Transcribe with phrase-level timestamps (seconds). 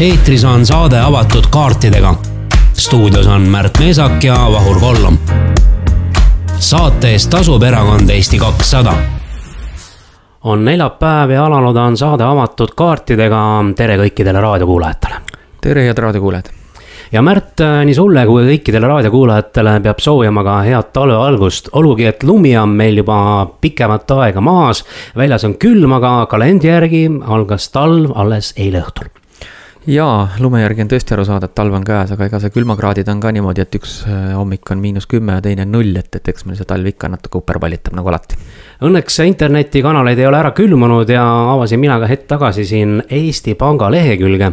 [0.00, 2.14] eetris on saade avatud kaartidega.
[2.72, 5.18] stuudios on Märt Meesak ja Vahur Kollom.
[6.58, 8.92] saate eest tasub erakond Eesti kakssada.
[10.44, 13.64] on neljapäev ja alanud on saade avatud kaartidega.
[13.76, 15.14] tere kõikidele raadiokuulajatele.
[15.60, 16.50] tere, head raadiokuulajad
[17.12, 22.22] ja Märt, nii sulle kui kõikidele raadiokuulajatele peab soovima ka head talve algust, olgugi et
[22.22, 24.84] lumi on meil juba pikemat aega maas.
[25.16, 29.17] väljas on külm, aga kalendri järgi algas talv alles eile õhtul
[29.88, 33.08] jaa, lume järgi on tõesti aru saada, et talv on käes, aga ega see külmakraadid
[33.08, 36.28] on ka niimoodi, et üks äh, hommik on miinus kümme ja teine null, et, et
[36.32, 38.36] eks meil see talv ikka natuke uperpallitab nagu alati.
[38.84, 43.88] Õnneks internetikanaleid ei ole ära külmunud ja avasin mina ka hetk tagasi siin Eesti Panga
[43.92, 44.52] lehekülge,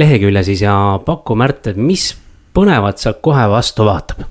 [0.00, 2.10] lehekülje siis ja paku Märt, et mis
[2.56, 4.24] põnevat sealt kohe vastu vaatab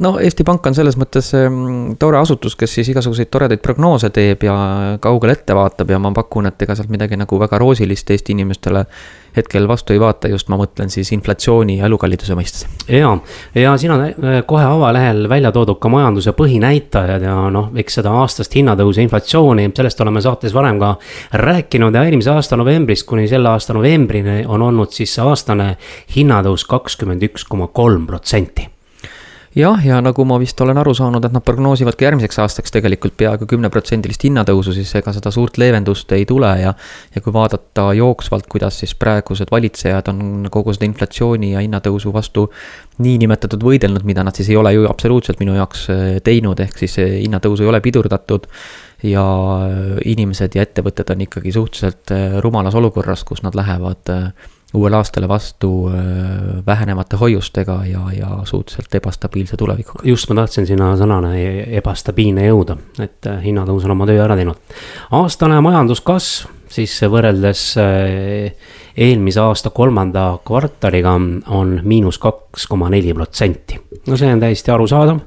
[0.00, 4.46] no Eesti Pank on selles mõttes ehm, tore asutus, kes siis igasuguseid toredaid prognoose teeb
[4.48, 4.54] ja
[5.02, 8.84] kaugele ette vaatab ja ma pakun, et ega sealt midagi nagu väga roosilist Eesti inimestele
[9.36, 12.64] hetkel vastu ei vaata, just ma mõtlen siis inflatsiooni ja elukalliduse mõistes.
[12.88, 13.12] ja,
[13.54, 18.16] ja siin on äh, kohe avalehel välja toodud ka majanduse põhinäitajad ja noh, eks seda
[18.22, 20.96] aastast hinnatõusu, inflatsiooni, sellest oleme saates varem ka
[21.44, 25.74] rääkinud ja eelmise aasta novembrist kuni selle aasta novembrini on olnud siis see aastane
[26.16, 28.68] hinnatõus kakskümmend üks koma kolm protsenti
[29.56, 33.16] jah, ja nagu ma vist olen aru saanud, et nad prognoosivad ka järgmiseks aastaks tegelikult
[33.18, 36.74] peaaegu kümneprotsendilist hinnatõusu, siis ega seda suurt leevendust ei tule ja.
[37.14, 42.46] ja kui vaadata jooksvalt, kuidas siis praegused valitsejad on kogu seda inflatsiooni ja hinnatõusu vastu
[43.02, 46.96] niinimetatud võidelnud, mida nad siis ei ole ju absoluutselt minu jaoks eh, teinud, ehk siis
[47.02, 48.46] eh, hinnatõusu ei ole pidurdatud
[49.10, 49.26] ja
[49.66, 54.14] eh, inimesed ja ettevõtted on ikkagi suhteliselt rumalas olukorras, kus nad lähevad
[54.74, 55.96] uuele aastale vastu äh,
[56.66, 60.02] vähenemate hoiustega ja, ja suhteliselt ebastabiilse tulevikuga.
[60.04, 64.38] just, ma tahtsin sinna sõnale e-, ebastabiilne jõuda, et äh, hinnatõus on oma töö ära
[64.38, 64.78] teinud.
[65.18, 68.52] aastane majanduskasv siis võrreldes äh,
[68.96, 73.80] eelmise aasta kolmanda kvartaliga on miinus kaks koma neli protsenti.
[74.06, 75.18] no see on täiesti arusaadav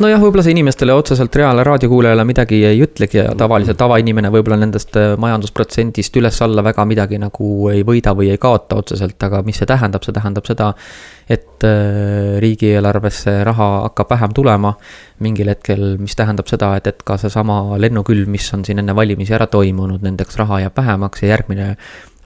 [0.00, 4.96] nojah, võib-olla see inimestele otseselt reaalne raadiokuulajale midagi ei ütlegi ja tavaliselt tavainimene võib-olla nendest
[4.96, 9.68] äh, majandusprotsendist üles-alla väga midagi nagu ei võida või ei kaota otseselt, aga mis see
[9.68, 10.70] tähendab, see tähendab seda,
[11.28, 14.72] et äh, riigieelarvesse raha hakkab vähem tulema
[15.22, 19.36] mingil hetkel, mis tähendab seda, et, et ka seesama lennukülv, mis on siin enne valimisi
[19.36, 21.74] ära toimunud, nendeks raha jääb vähemaks ja järgmine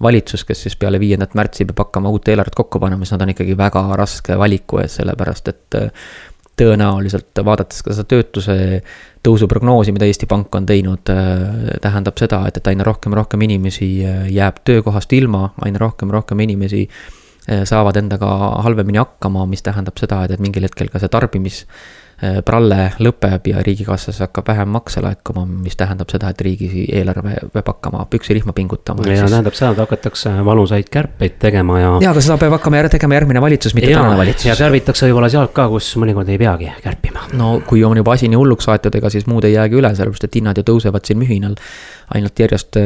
[0.03, 3.33] valitsus, kes siis peale viiendat märtsi peab hakkama uut eelarvet kokku panema, siis nad on
[3.33, 6.09] ikkagi väga raske valiku ees, sellepärast et äh,
[6.57, 8.57] tõenäoliselt vaadates ka seda töötuse
[9.27, 13.21] tõusu prognoosi, mida Eesti Pank on teinud, äh, tähendab seda, et, et aina rohkem ja
[13.21, 18.31] rohkem inimesi äh, jääb töökohast ilma, aina rohkem ja rohkem inimesi äh, saavad endaga
[18.65, 21.65] halvemini hakkama, mis tähendab seda, et, et mingil hetkel ka see tarbimis
[22.17, 28.07] pralle lõpeb ja riigikassasse hakkab vähem makse laekuma, mis tähendab seda, et riigieelarve peab hakkama
[28.13, 29.05] püksirihma pingutama.
[29.05, 29.35] ja siis...
[29.35, 31.91] tähendab seda, et hakatakse valusaid kärpeid tegema ja.
[32.01, 34.49] ja, aga seda peab hakkama tegema järgmine valitsus, mitte tänane valitsus.
[34.49, 37.27] ja kärbitakse võib-olla sealt ka, kus mõnikord ei peagi kärpima.
[37.37, 40.25] no kui on juba asi nii hulluks aetud, ega siis muud ei jäägi üle, sellepärast
[40.31, 41.61] et hinnad ju tõusevad siin mühinal
[42.15, 42.79] ainult järjest,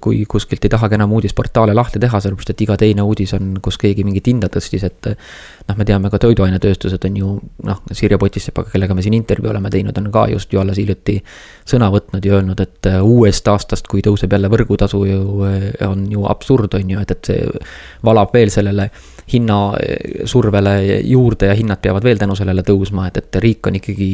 [0.00, 3.78] kui kuskilt ei tahagi enam uudisportaale lahti teha, sellepärast et iga teine uudis on, kus
[3.82, 7.32] keegi mingit hinda tõstis, et noh, me teame ka toiduainetööstused on ju
[7.66, 11.18] noh, Sirje Potisepaga, kellega me siin intervjuu oleme teinud, on ka just ju alles hiljuti
[11.68, 15.22] sõna võtnud ja öelnud, et uuest aastast, kui tõuseb jälle võrgutasu ju
[15.86, 17.46] on ju absurd, on ju, et, et see
[18.06, 18.90] valab veel sellele
[19.32, 20.74] hinnasurvele
[21.06, 24.10] juurde ja hinnad peavad veel tänu sellele tõusma, et, et riik on ikkagi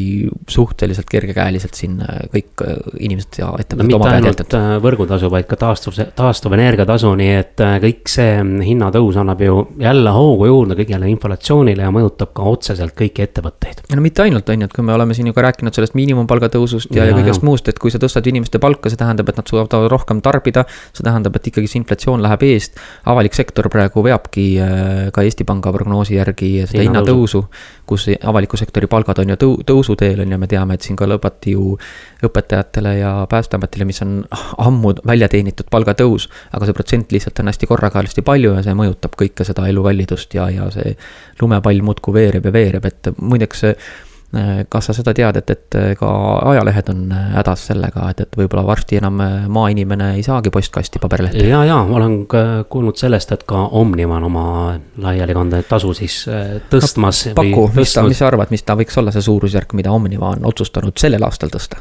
[0.50, 1.98] suhteliselt kergekäeliselt siin
[2.32, 2.64] kõik
[2.98, 4.56] inimesed ja ettevõtted no, oma pead jätnud.
[4.84, 10.50] Võrgutasu, vaid ka taastuv, taastuvenergia tasu, nii et kõik see hinnatõus annab ju jälle hoogu
[10.50, 13.84] juurde kõigele inflatsioonile ja mõjutab ka otseselt kõiki ettevõtteid.
[13.94, 16.50] no mitte ainult, on ju, et kui me oleme siin ju ka rääkinud sellest miinimumpalga
[16.52, 19.40] tõusust ja, ja, ja kõigest muust, et kui sa tõstad inimeste palka, see tähendab, et
[19.40, 20.66] nad suudavad rohkem tarbida.
[20.92, 25.44] see tähendab, et ikkagi see inflatsioon läheb eest, avalik sektor praegu veabki äh, ka Eesti
[25.44, 27.42] Panga prognoosi järgi seda hinnatõusu,
[27.86, 31.08] kus avaliku sektori palgad on ju tõu-, tõusuteel on ju, me teame, et siin ka
[31.08, 31.76] lõpeti ju
[32.26, 34.18] õpetajatele ja Päästeametile, mis on
[34.62, 38.76] ammu välja teenitud palgatõus, aga see protsent lihtsalt on hästi korraga hästi palju ja see
[38.78, 40.96] mõjutab kõike seda elukallidust ja, ja see
[41.40, 43.64] lumepall muudkui veereb ja veereb, et muideks
[44.68, 46.08] kas sa seda tead, et, et äh, ka
[46.50, 49.20] ajalehed on äh, hädas sellega, et, et võib-olla varsti enam
[49.54, 51.44] maainimene ei saagi postkasti paberlehte?
[51.46, 52.18] ja, ja ma olen
[52.70, 54.46] kuulnud sellest, et ka Omniva on oma
[55.02, 56.18] laialikandetasu siis
[56.72, 57.36] tõstmas no,.
[57.38, 60.50] paku, mis ta, mis sa arvad, mis ta võiks olla see suurusjärk, mida Omniva on
[60.50, 61.80] otsustanud sellel aastal tõsta?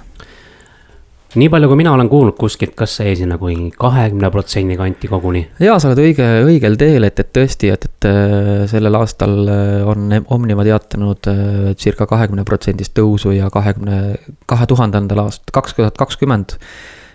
[1.40, 5.10] Nii palju, kui mina olen kuulnud kuskilt, kas see jäi sinna kui kahekümne protsendi kanti
[5.12, 5.44] koguni?
[5.62, 9.88] jaa, sa oled õige, õigel teel, et, et tõesti, et, et äh, sellel aastal äh,
[9.88, 14.02] on Omniva teatanud äh, circa kahekümne protsendist tõusu ja kahekümne,
[14.50, 16.58] kahe tuhandendal aastal, kaks tuhat kakskümmend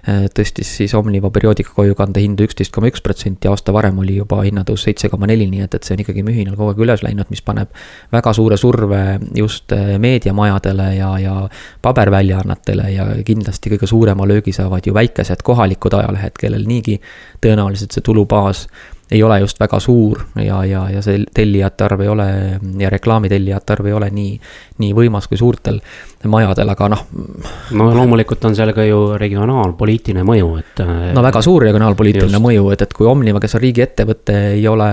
[0.07, 4.87] tõstis siis Omniva perioodika kojukande hindu üksteist koma üks protsenti, aasta varem oli juba hinnatõus
[4.87, 7.43] seitse koma neli, nii et, et see on ikkagi mühinal kogu aeg üles läinud, mis
[7.45, 7.75] paneb
[8.13, 9.03] väga suure surve
[9.37, 11.35] just meediamajadele ja, ja
[11.83, 17.01] paberväljaannetele ja kindlasti kõige suurema löögi saavad ju väikesed kohalikud ajalehed, kellel niigi
[17.45, 18.67] tõenäoliselt see tulubaas
[19.11, 22.27] ei ole just väga suur ja, ja, ja see tellijate arv ei ole
[22.79, 24.37] ja reklaamitellijate arv ei ole nii,
[24.83, 25.81] nii võimas kui suurtel
[26.29, 27.03] majadel, aga noh.
[27.79, 30.83] no loomulikult on seal ka ju regionaalpoliitiline mõju, et.
[31.17, 32.45] no väga suur regionaalpoliitiline just.
[32.45, 34.91] mõju, et, et kui Omniva, kes on riigiettevõte, ei ole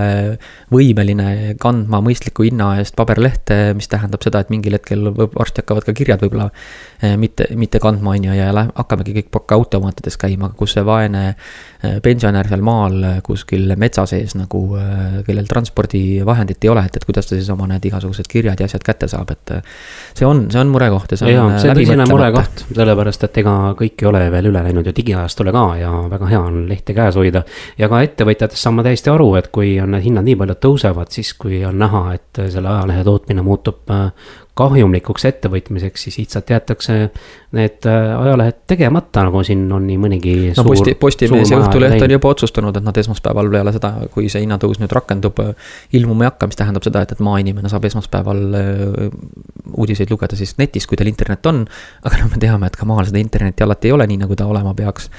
[0.72, 5.96] võimeline kandma mõistliku hinna eest paberlehte, mis tähendab seda, et mingil hetkel varsti hakkavad ka
[6.00, 10.86] kirjad võib-olla eh, mitte, mitte kandma, on ju, ja hakkamegi kõik pakautomaatides käima, kus see
[10.88, 16.96] vaene eh, pensionär seal maal kuskil metsas sees nagu, äh, kellel transpordivahendit ei ole, et,
[16.98, 19.54] et kuidas ta siis oma need igasugused kirjad ja asjad kätte saab, et.
[19.58, 19.76] Äh,
[20.18, 21.58] see on, see on murekoht ja see on.
[21.60, 25.54] see on tõsine murekoht, sellepärast et ega kõik ei ole veel üle läinud ju digiajastule
[25.54, 27.44] ka ja väga hea on lehti käes hoida.
[27.78, 31.12] ja ka ettevõtjatest saan ma täiesti aru, et kui on need hinnad nii palju tõusevad,
[31.14, 34.10] siis kui on näha, et selle ajalehe tootmine muutub äh,
[34.58, 36.96] kahjumlikuks ettevõtmiseks, siis lihtsalt jäetakse
[37.56, 40.34] need äh, ajalehed tegemata, nagu siin on nii mõnigi.
[40.50, 44.28] no suur, posti, Postimees ja Õhtuleht on juba otsustanud, et nad esmaspäeval peale seda, kui
[44.32, 47.86] see hinnatõus nüüd rakendub, äh, ilmuma ei hakka, mis tähendab seda, et, et maainimene saab
[47.88, 49.04] esmaspäeval äh,
[49.74, 51.64] uudiseid lugeda siis netis, kui tal internet on.
[52.04, 54.48] aga noh, me teame, et ka maal seda internetti alati ei ole nii, nagu ta
[54.50, 55.10] olema peaks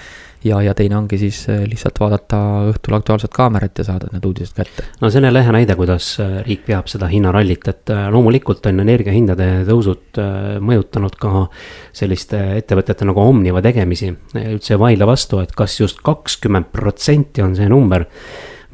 [0.43, 2.39] ja, ja teine ongi siis äh, lihtsalt vaadata
[2.71, 4.85] õhtul Aktuaalset Kaamerat ja saada need uudised kätte.
[5.01, 8.65] no see on jälle ehe näide, kuidas äh, riik veab seda hinnarallit, et äh, loomulikult
[8.71, 10.21] on energiahindade tõusud
[10.65, 11.47] mõjutanud ka
[11.95, 14.11] selliste ettevõtete nagu Omniva tegemisi.
[14.35, 18.07] üldse ei vaidle vastu, et kas just kakskümmend protsenti on see number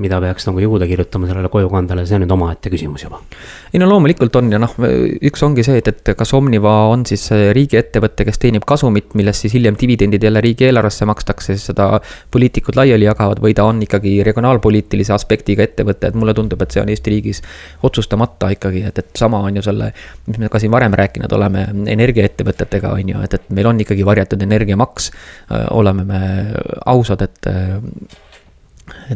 [0.03, 3.21] mida peaks nagu juurde kirjutama sellele kojukandele, see on nüüd omaette küsimus juba.
[3.71, 4.73] ei no loomulikult on ja noh,
[5.29, 9.55] üks ongi see, et, et kas Omniva on siis riigiettevõte, kes teenib kasumit, millest siis
[9.55, 11.87] hiljem dividendid jälle riigieelarvesse makstakse, siis seda
[12.31, 16.83] poliitikud laiali jagavad või ta on ikkagi regionaalpoliitilise aspektiga ettevõte, et mulle tundub, et see
[16.83, 17.41] on Eesti riigis
[17.87, 19.93] otsustamata ikkagi, et, et sama on ju selle,
[20.27, 24.05] mis me ka siin varem rääkinud oleme energiaettevõtetega, on ju, et, et meil on ikkagi
[24.05, 25.11] varjatud energiamaks.
[25.71, 26.21] oleme me
[26.85, 27.47] ausad, et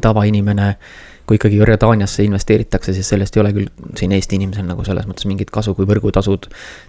[0.01, 0.73] tavainimene,
[1.29, 5.27] kui ikkagi Jordaaniasse investeeritakse, siis sellest ei ole küll siin Eesti inimesel nagu selles mõttes
[5.29, 6.47] mingit kasu, kui võrgutasud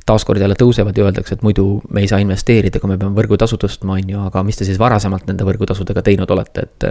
[0.08, 3.60] taaskord jälle tõusevad ja öeldakse, et muidu me ei saa investeerida, kui me peame võrgutasu
[3.60, 6.88] tõstma, on ju, aga mis te siis varasemalt nende võrgutasudega teinud olete, et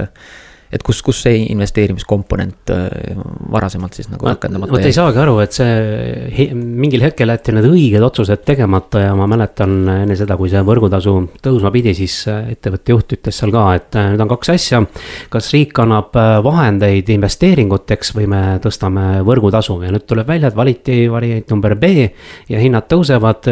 [0.69, 3.15] et kus, kus see investeerimiskomponent äh,
[3.49, 4.75] varasemalt siis nagu rakendamata jäi?
[4.75, 9.25] vot ei saagi aru, et see mingil hetkel jäeti need õiged otsused tegemata ja ma
[9.29, 13.65] mäletan enne seda, kui see võrgutasu tõusma pidi, siis äh, ettevõtte juht ütles seal ka,
[13.79, 14.83] et äh, nüüd on kaks asja.
[15.33, 16.13] kas riik annab
[16.45, 21.93] vahendeid investeeringuteks või me tõstame võrgutasu ja nüüd tuleb välja, et valiti variant number B
[22.49, 23.49] ja hinnad tõusevad.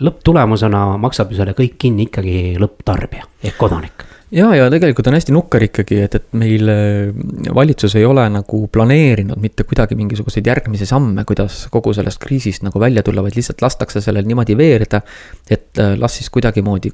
[0.00, 5.34] lõpptulemusena maksab ju selle kõik kinni ikkagi lõpptarbija ehk kodanik ja, ja tegelikult on hästi
[5.34, 10.88] nukker ikkagi, et, et meil äh, valitsus ei ole nagu planeerinud mitte kuidagi mingisuguseid järgmisi
[10.88, 15.02] samme, kuidas kogu sellest kriisist nagu välja tulla, vaid lihtsalt lastakse sellel niimoodi veereda.
[15.50, 16.92] et äh, las siis kuidagimoodi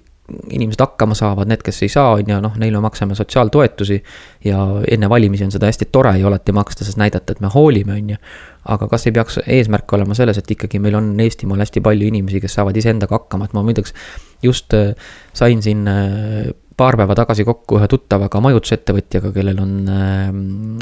[0.50, 4.02] inimesed hakkama saavad, need, kes ei saa, on ju, noh, neile maksame sotsiaaltoetusi.
[4.44, 4.58] ja
[4.90, 8.10] enne valimisi on seda hästi tore ju alati maksta, sest näidata, et me hoolime, on
[8.10, 8.16] ju.
[8.74, 12.40] aga kas ei peaks eesmärk olema selles, et ikkagi meil on Eestimaal hästi palju inimesi,
[12.42, 13.94] kes saavad iseendaga hakkama, et ma muideks
[14.42, 14.94] just äh,
[15.32, 15.86] sain siin
[16.76, 20.26] paar päeva tagasi kokku ühe tuttavaga majutusettevõtjaga, kellel on äh,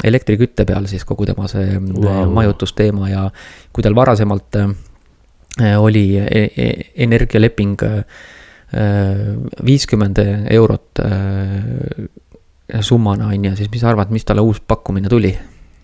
[0.09, 2.27] elektrikütte peal siis kogu tema see wow.
[2.35, 3.25] majutusteema ja
[3.73, 4.75] kui tal varasemalt äh,
[5.79, 6.69] oli e e
[7.07, 8.23] energialeping äh,
[9.63, 10.19] viiskümmend
[10.51, 10.99] eurot
[12.81, 15.31] summana, on ju, siis mis sa arvad, mis talle uus pakkumine tuli?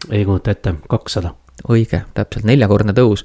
[0.09, 1.35] ei kujuta ette, kakssada.
[1.69, 3.23] õige, täpselt neljakordne tõus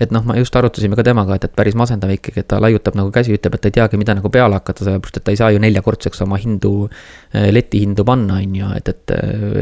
[0.00, 2.98] et noh, ma just arutasime ka temaga, et, et päris masendav ikkagi, et ta laiutab
[2.98, 5.40] nagu käsi, ütleb, et ta ei teagi, mida nagu peale hakata, sellepärast et ta ei
[5.40, 6.74] saa ju neljakordseks oma hindu,
[7.32, 9.16] eh, letihindu panna, on ju, et, et,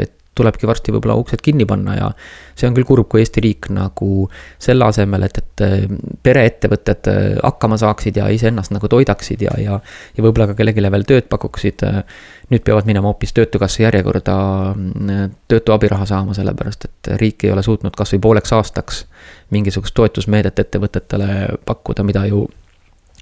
[0.06, 2.10] et tulebki varsti võib-olla uksed kinni panna ja
[2.56, 4.28] see on küll kurb, kui Eesti riik nagu
[4.62, 5.84] selle asemel, et, et eh,
[6.24, 9.80] pereettevõtted eh, hakkama saaksid ja iseennast nagu toidaksid ja, ja
[10.16, 11.84] ja võib-olla ka kellelegi veel tööd pakuksid,
[12.52, 14.36] nüüd peavad minema hoopis Töötukassa järjekorda
[14.74, 19.04] mm, töötu abiraha saama, sellepärast et riik ei ole suutnud kas või pooleks aastaks
[19.52, 21.28] mingisugust toetusmeedet ettevõtetele
[21.68, 22.46] pakkuda, mida ju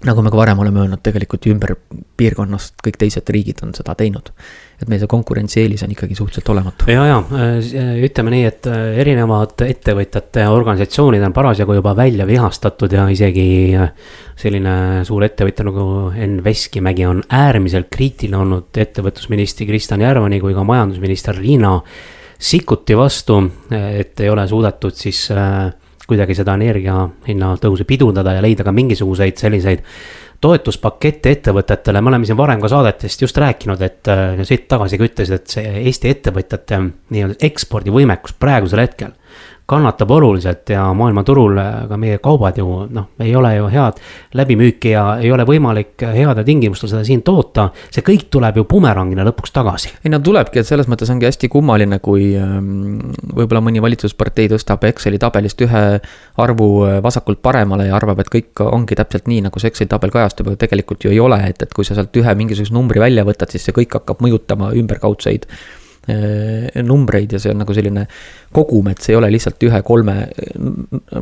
[0.07, 1.75] nagu me ka varem oleme öelnud, tegelikult ju ümber
[2.21, 4.31] piirkonnast kõik teised riigid on seda teinud.
[4.81, 6.87] et meil see konkurentsieelis on ikkagi suhteliselt olematu.
[6.89, 7.19] ja, ja
[8.07, 13.49] ütleme nii, et äh, erinevad ettevõtjate ja organisatsioonid on parasjagu juba välja vihastatud ja isegi
[13.77, 13.93] äh,
[14.41, 15.85] selline suur ettevõtja nagu
[16.17, 21.77] Enn Veskimägi on äärmiselt kriitiline olnud ettevõtlusministri Kristjan Järvani kui ka majandusminister Riina
[22.41, 23.35] Sikkuti vastu,
[23.69, 25.75] et ei ole suudetud siis äh,
[26.11, 29.87] kuidagi seda energia hinna tõusu pidurdada ja leida ka mingisuguseid selliseid
[30.41, 34.09] toetuspakette ettevõtetele, me oleme siin varem ka saadetest just rääkinud, et
[34.49, 36.79] siit tagasi ka ütlesid, et see Eesti ettevõtjate
[37.13, 39.13] nii-öelda ekspordivõimekus praegusel hetkel
[39.71, 41.59] kannatab oluliselt ja maailmaturul
[41.89, 44.01] ka meie kaubad ju noh, ei ole ju head
[44.39, 47.69] läbimüüki ja ei ole võimalik headel tingimustel seda siin toota.
[47.91, 49.93] see kõik tuleb ju bumerangina lõpuks tagasi.
[50.05, 52.99] ei no tulebki, et selles mõttes ongi hästi kummaline, kui ähm,
[53.37, 55.85] võib-olla mõni valitsuspartei tõstab Exceli tabelist ühe
[56.37, 60.15] arvu äh, vasakult paremale ja arvab, et kõik ongi täpselt nii, nagu see Exceli tabel
[60.15, 63.27] kajastab, aga tegelikult ju ei ole, et, et kui sa sealt ühe mingisuguse numbri välja
[63.29, 65.80] võtad, siis see kõik hakkab mõjutama ümberkaudseid Äh,
[66.87, 68.07] numbreid ja see on nagu selline
[68.55, 70.17] kogum, et see ei ole lihtsalt ühe-kolme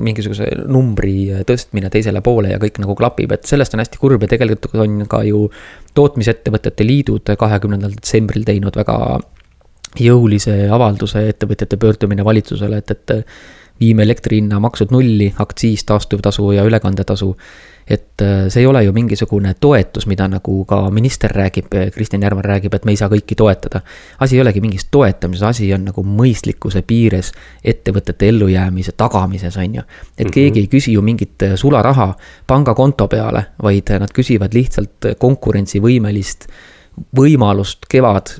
[0.00, 4.30] mingisuguse numbri tõstmine teisele poole ja kõik nagu klapib, et sellest on hästi kurb ja
[4.34, 5.46] tegelikult on ka ju
[5.98, 8.98] tootmisettevõtete liidud kahekümnendal detsembril teinud väga
[9.98, 16.64] jõulise avalduse, ettevõtjate pöördumine valitsusele, et, et viime elektri hinna maksud nulli, aktsiis, taastuvtasu ja
[16.68, 17.32] ülekandetasu
[17.90, 22.44] et äh, see ei ole ju mingisugune toetus, mida nagu ka minister räägib, Kristjan Järvan
[22.44, 23.80] räägib, et me ei saa kõiki toetada.
[24.20, 27.32] asi ei olegi mingis toetamises, asi on nagu mõistlikkuse piires
[27.64, 29.82] ettevõtete ellujäämise tagamises, on ju.
[30.18, 30.32] et -hmm.
[30.32, 32.14] keegi ei küsi ju mingit äh, sularaha
[32.46, 36.48] pangakonto peale, vaid nad küsivad lihtsalt konkurentsivõimelist
[37.16, 38.34] võimalust kevad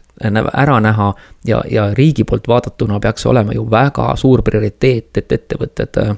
[0.55, 1.12] ära näha
[1.47, 6.17] ja, ja riigi poolt vaadatuna peaks olema ju väga suur prioriteet, et ettevõtted äh,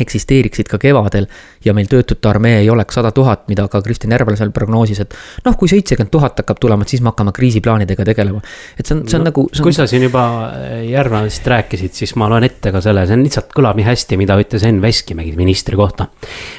[0.00, 1.26] eksisteeriksid ka kevadel
[1.64, 5.14] ja meil töötute armee ei oleks sada tuhat, mida ka Kristjan Järvel seal prognoosis, et
[5.44, 8.40] noh, kui seitsekümmend tuhat hakkab tulema, et siis me hakkame kriisiplaanidega tegelema.
[8.78, 9.46] et see on, see on no, nagu.
[9.50, 9.76] kui on...
[9.76, 13.54] sa siin juba äh, Järvelast rääkisid, siis ma loen ette ka selle, see on lihtsalt
[13.56, 16.08] kõlab nii hästi, mida ütles Enn Veskimägi ministri kohta.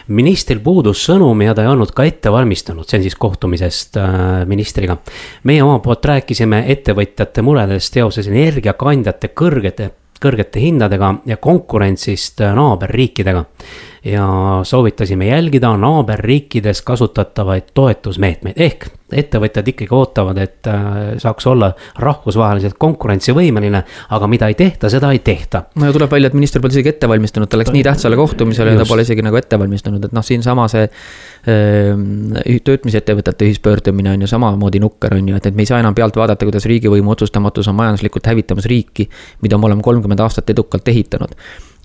[0.08, 4.18] ministril puudus sõnum ja ta ei olnud ka ette valmistunud, see on siis kohtumisest äh,
[4.50, 4.98] ministriga.
[5.44, 13.46] meie oma poolt rääkisime ettevõtjate muredest seoses energiakandjate kõrgete kõrgete hindadega ja konkurentsist naaberriikidega.
[14.06, 14.28] Ja
[14.64, 23.84] soovitasime jälgida naaberriikides kasutatavaid toetusmeetmeid, ehk ettevõtjad ikkagi ootavad, et äh, saaks olla rahvusvaheliselt konkurentsivõimeline,
[24.10, 25.64] aga mida ei tehta, seda ei tehta.
[25.76, 28.76] no ja tuleb välja, et minister pole isegi ette valmistunud, ta läks nii tähtsale kohtumisele
[28.76, 30.90] ja ta pole isegi nagu ette valmistunud, et noh, siinsama see
[31.48, 32.34] Ehm,
[32.66, 36.18] töötmisettevõtete ühispöördumine on ju samamoodi nukker, on ju, et, et me ei saa enam pealt
[36.20, 39.06] vaadata, kuidas riigivõimu otsustamatus on majanduslikult hävitamas riiki,
[39.46, 41.38] mida me oleme kolmkümmend aastat edukalt ehitanud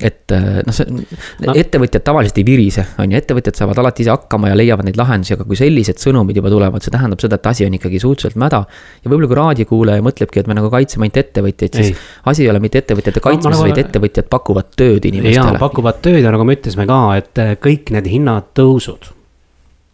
[0.02, 1.54] et eh, noh, see no.
[1.58, 5.36] ettevõtjad tavaliselt ei virise, on ju, ettevõtjad saavad alati ise hakkama ja leiavad neid lahendusi,
[5.36, 8.64] aga kui sellised sõnumid juba tulevad, see tähendab seda, et asi on ikkagi suhteliselt mäda.
[9.04, 12.04] ja võib-olla kui raadiokuulaja mõtlebki, et me nagu kaitseme ainult ettevõtjaid, siis ei.
[12.32, 15.54] asi ei ole mitte ettevõtjate kaitsmises no,, vaid ettevõtjad pakuvad tööd inimestele.
[15.54, 19.12] jaa, pakuvad tööd ja nagu me ütlesime ka, et eh, kõik need hinnatõusud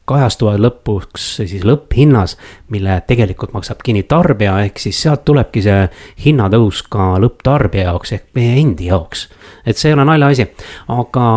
[0.08, 2.36] kajastuvad lõpuks siis lõpphinnas,
[2.74, 5.84] mille tegelikult maksab kinni tarbija, ehk siis sealt tulebki see
[6.24, 9.28] hinnatõus ka lõpptarbija jaoks ehk meie endi jaoks.
[9.66, 10.48] et see ei ole naljaasi,
[10.94, 11.28] aga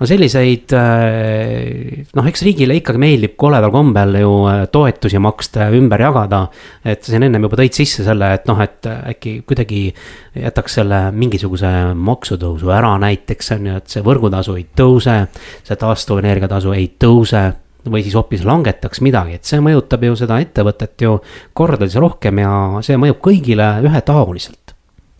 [0.00, 5.78] no selliseid, äh, noh, eks riigile ikkagi meeldib koledal kombel ju äh, toetusi maksta ja
[5.78, 6.46] ümber jagada.
[6.84, 9.86] et siin ennem juba tõid sisse selle, et noh, et äkki kuidagi
[10.34, 15.18] jätaks selle mingisuguse maksutõusu ära näiteks on ju, et see võrgutasu ei tõuse.
[15.62, 17.44] see taastuvenergia tasu ei tõuse
[17.90, 21.18] või siis hoopis langetaks midagi, et see mõjutab ju seda ettevõtet ju
[21.56, 22.54] kordades rohkem ja
[22.86, 24.74] see mõjub kõigile ühetaoliselt.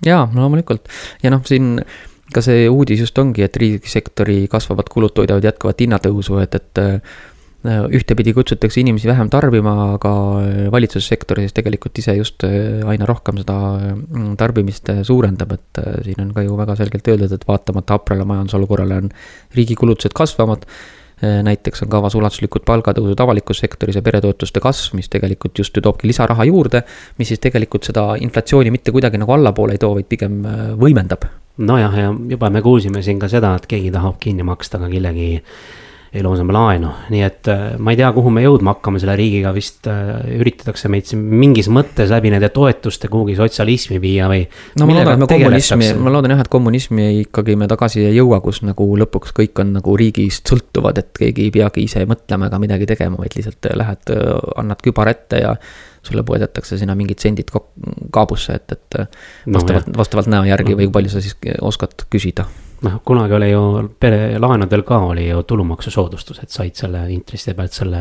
[0.04, 0.88] jaa, loomulikult
[1.22, 1.78] ja noh, siin
[2.34, 7.22] ka see uudis just ongi, et riigisektori kasvavad kulud toidavad jätkuvat hinnatõusu, et, et äh,
[7.64, 10.10] ühtepidi kutsutakse inimesi vähem tarbima, aga
[10.72, 13.60] valitsussektor siis tegelikult ise just äh, aina rohkem seda
[13.92, 18.26] mm, tarbimist suurendab, et äh, siin on ka ju väga selgelt öeldud, et vaatamata haprale
[18.28, 19.16] majandusolukorrale on
[19.54, 21.03] riigi kulutused kasvavad Äh,
[21.42, 26.08] näiteks on kavas ulatuslikud palgatõusud avalikus sektoris ja peretoetuste kasv, mis tegelikult just ju toobki
[26.10, 26.82] lisaraha juurde.
[27.18, 31.28] mis siis tegelikult seda inflatsiooni mitte kuidagi nagu allapoole ei too, vaid pigem äh, võimendab.
[31.58, 35.42] nojah, ja juba me kuulsime siin ka seda, et keegi tahab kinni maksta ka kellegi
[36.14, 39.88] eluaseme laenu, nii et äh, ma ei tea, kuhu me jõudma hakkame selle riigiga, vist
[39.90, 44.44] äh, üritatakse meid siin mingis mõttes läbi nende toetuste kuhugi sotsialismi viia või.
[44.78, 48.18] no ma loodan, et me kommunismi, ma loodan jah, et kommunismi ikkagi me tagasi ei
[48.18, 52.50] jõua, kus nagu lõpuks kõik on nagu riigist sõltuvad, et keegi ei peagi ise mõtlema
[52.50, 54.14] ega midagi tegema, vaid lihtsalt äh, lähed,
[54.60, 55.56] annad kübar ette ja
[56.04, 57.50] sulle poedetakse sinna mingid sendid
[58.14, 59.00] kaabusse, et, et
[59.50, 62.46] vastavalt no,, vastavalt näo järgi või kui palju sa siis oskad küsida
[62.84, 63.62] noh, kunagi oli ju
[64.00, 68.00] perelaenudel ka oli ju tulumaksusoodustus, et said selle intresside pealt selle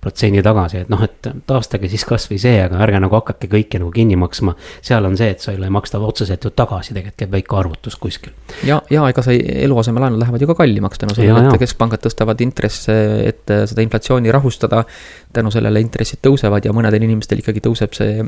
[0.00, 3.92] protsendi tagasi, et noh, et taastage siis kasvõi see, aga ärge nagu hakake kõike nagu
[3.94, 4.54] kinni maksma.
[4.86, 8.34] seal on see, et sulle ei maksta otseselt ju tagasi, tegelikult käib väike arvutus kuskil.
[8.66, 12.94] ja, ja ega see eluasemelaenud lähevad ju ka kallimaks tänu sellele, et keskpangad tõstavad intresse,
[13.26, 14.84] et seda inflatsiooni rahustada.
[15.32, 18.24] tänu sellele intressid tõusevad ja mõnedel inimestel ikkagi tõuseb see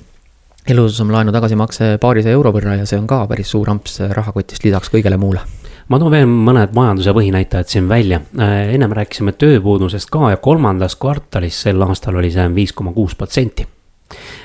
[0.70, 5.18] eluasemelaenu tagasimakse paarisaja euro võrra ja see on ka päris suur amps rahakotist lisaks kõigele
[5.18, 5.42] muule
[5.88, 11.62] ma toon veel mõned majanduse põhinäitajad siin välja, ennem rääkisime tööpuudusest ka ja kolmandas kvartalis
[11.66, 13.66] sel aastal oli see viis koma kuus protsenti.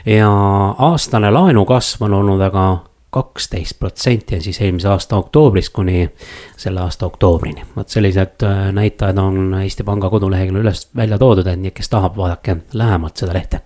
[0.05, 0.29] ja
[0.77, 2.67] aastane laenukasv on olnud aga
[3.09, 6.09] kaksteist protsenti ja siis eelmise aasta oktoobrist kuni
[6.57, 7.63] selle aasta oktoobrini.
[7.75, 12.17] vot sellised äh, näitajad on Eesti Panga koduleheküljel üles välja toodud, et nii, kes tahab,
[12.17, 13.61] vaadake lähemalt seda lehte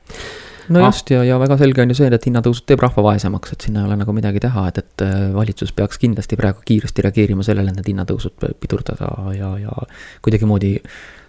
[0.72, 0.90] no ah.
[0.90, 3.80] just ja, ja väga selge on ju see, et hinnatõus teeb rahva vaesemaks, et siin
[3.80, 7.74] ei ole nagu midagi teha, et, et äh, valitsus peaks kindlasti praegu kiiresti reageerima sellele,
[7.74, 9.75] et need hinnatõusud pidurdada ja, ja
[10.25, 10.78] kuidagimoodi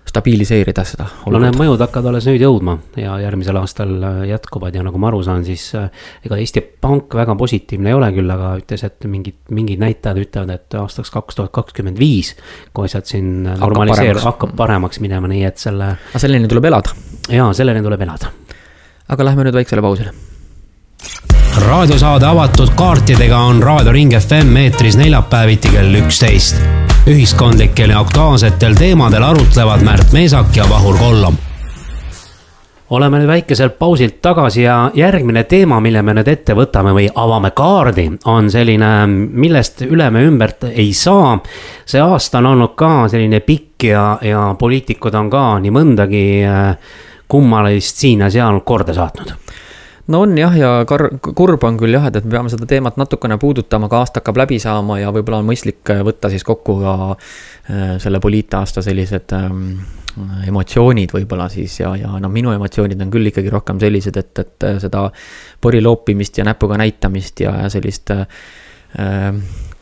[0.08, 1.06] stabiliseerida seda.
[1.30, 5.08] no need mõjud hakkavad alles nüüd jõudma ja järgmisel aastal äh, jätkuvad ja nagu ma
[5.12, 5.88] aru saan, siis äh,
[6.26, 10.52] ega Eesti Pank väga positiivne ei ole küll, aga ütles, et mingid, mingid näitajad ütlevad,
[10.56, 12.34] et aastaks kaks tuhat kakskümmend viis.
[12.75, 15.94] kui asjad siin normaliseeruvad, hakkab paremaks minema, nii et selle.
[16.11, 16.96] aga selleni tuleb elada.
[17.30, 18.32] jaa, selleni tuleb elada.
[19.09, 20.12] Aga lähme nüüd väiksele pausile
[21.66, 26.62] raadiosaade avatud kaartidega on Raadio Ring FM eetris neljapäeviti kell üksteist.
[27.06, 31.37] ühiskondlikel ja aktuaalsetel teemadel arutlevad Märt Meesak ja Vahur Kollom
[32.92, 37.50] oleme nüüd väikeselt pausilt tagasi ja järgmine teema, mille me nüüd ette võtame või avame
[37.56, 41.38] kaardi, on selline, millest üle me ümbert ei saa.
[41.87, 46.76] see aasta on olnud ka selline pikk ja, ja poliitikud on ka nii mõndagi äh,
[47.32, 49.34] kummalist siin ja seal korda saatnud?
[50.10, 52.98] No on jah, ja kar-, kurb on küll jah, et, et me peame seda teemat
[52.98, 56.80] natukene puudutama, ka aasta hakkab läbi saama ja võib-olla on mõistlik äh, võtta siis kokku
[56.80, 59.62] ka äh, selle poliitaasta sellised ähm,
[60.48, 64.68] emotsioonid võib-olla siis ja, ja noh, minu emotsioonid on küll ikkagi rohkem sellised, et, et
[64.68, 65.06] äh, seda
[65.62, 68.26] pori loopimist ja näpuga näitamist ja, ja sellist äh,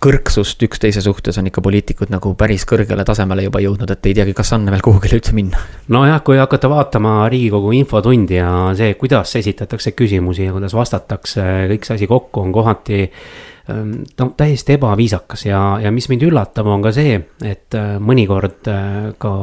[0.00, 4.32] kõrgsust üksteise suhtes on ikka poliitikud nagu päris kõrgele tasemele juba jõudnud, et ei teagi,
[4.36, 5.60] kas on veel kuhugile üldse minna.
[5.92, 11.84] nojah, kui hakata vaatama Riigikogu infotundi ja see, kuidas esitatakse küsimusi ja kuidas vastatakse, kõik
[11.84, 16.82] see asi kokku on kohati ähm, no täiesti ebaviisakas ja, ja mis mind üllatab, on
[16.82, 19.34] ka see, et äh, mõnikord äh, ka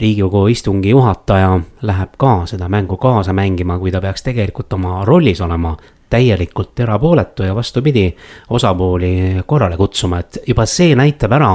[0.00, 5.40] riigikogu istungi juhataja läheb ka seda mängu kaasa mängima, kui ta peaks tegelikult oma rollis
[5.46, 5.76] olema
[6.10, 8.06] täielikult erapooletu ja vastupidi,
[8.50, 11.50] osapooli korrale kutsuma, et juba see näitab ära,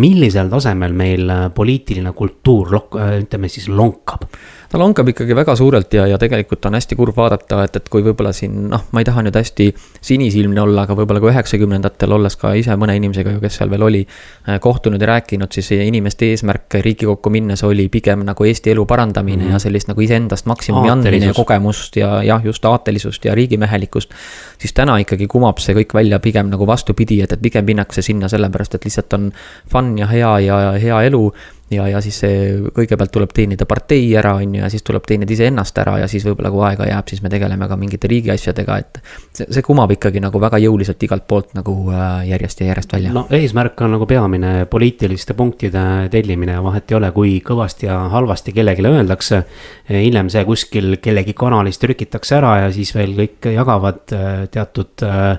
[0.00, 2.76] millisel tasemel meil poliitiline kultuur,
[3.22, 4.28] ütleme siis lonkab
[4.74, 8.02] ta lonkab ikkagi väga suurelt ja, ja tegelikult on hästi kurb vaadata, et, et kui
[8.02, 9.68] võib-olla siin noh, ma ei taha nüüd hästi
[10.02, 14.00] sinisilmne olla, aga võib-olla ka üheksakümnendatel, olles ka ise mõne inimesega, kes seal veel oli,
[14.48, 19.44] äh, kohtunud ja rääkinud, siis inimeste eesmärk Riigikokku minnes oli pigem nagu Eesti elu parandamine
[19.44, 19.54] mm -hmm.
[19.54, 24.10] ja sellist nagu iseendast maksimumi andmine ja kogemust ja jah, just aatelisust ja riigimehelikkust.
[24.58, 28.28] siis täna ikkagi kumab see kõik välja pigem nagu vastupidi, et, et pigem minnakse sinna
[28.28, 29.32] sellepärast, et lihtsalt on
[29.70, 31.32] fun ja hea ja hea elu
[31.70, 32.40] ja, ja siis see
[32.74, 36.24] kõigepealt tuleb teenida partei ära, on ju, ja siis tuleb teenida iseennast ära ja siis
[36.26, 39.00] võib-olla kui aega jääb, siis me tegeleme ka mingite riigi asjadega, et.
[39.34, 43.14] see, see kumab ikkagi nagu väga jõuliselt igalt poolt nagu äh, järjest ja järjest välja.
[43.16, 48.52] no eesmärk on nagu peamine poliitiliste punktide tellimine vahet ei ole, kui kõvasti ja halvasti
[48.52, 49.44] kellelegi öeldakse.
[49.88, 55.38] hiljem see kuskil kellegi kanalis trükitakse ära ja siis veel kõik jagavad äh, teatud äh,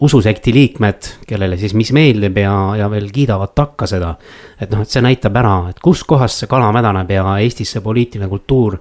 [0.00, 4.14] ususekti liikmed, kellele siis mis meeldib ja, ja veel kiidavad takka seda.
[4.60, 8.28] et noh, et see näitab ära, et kuskohast see kala mädaneb ja Eestis see poliitiline
[8.28, 8.78] kultuur.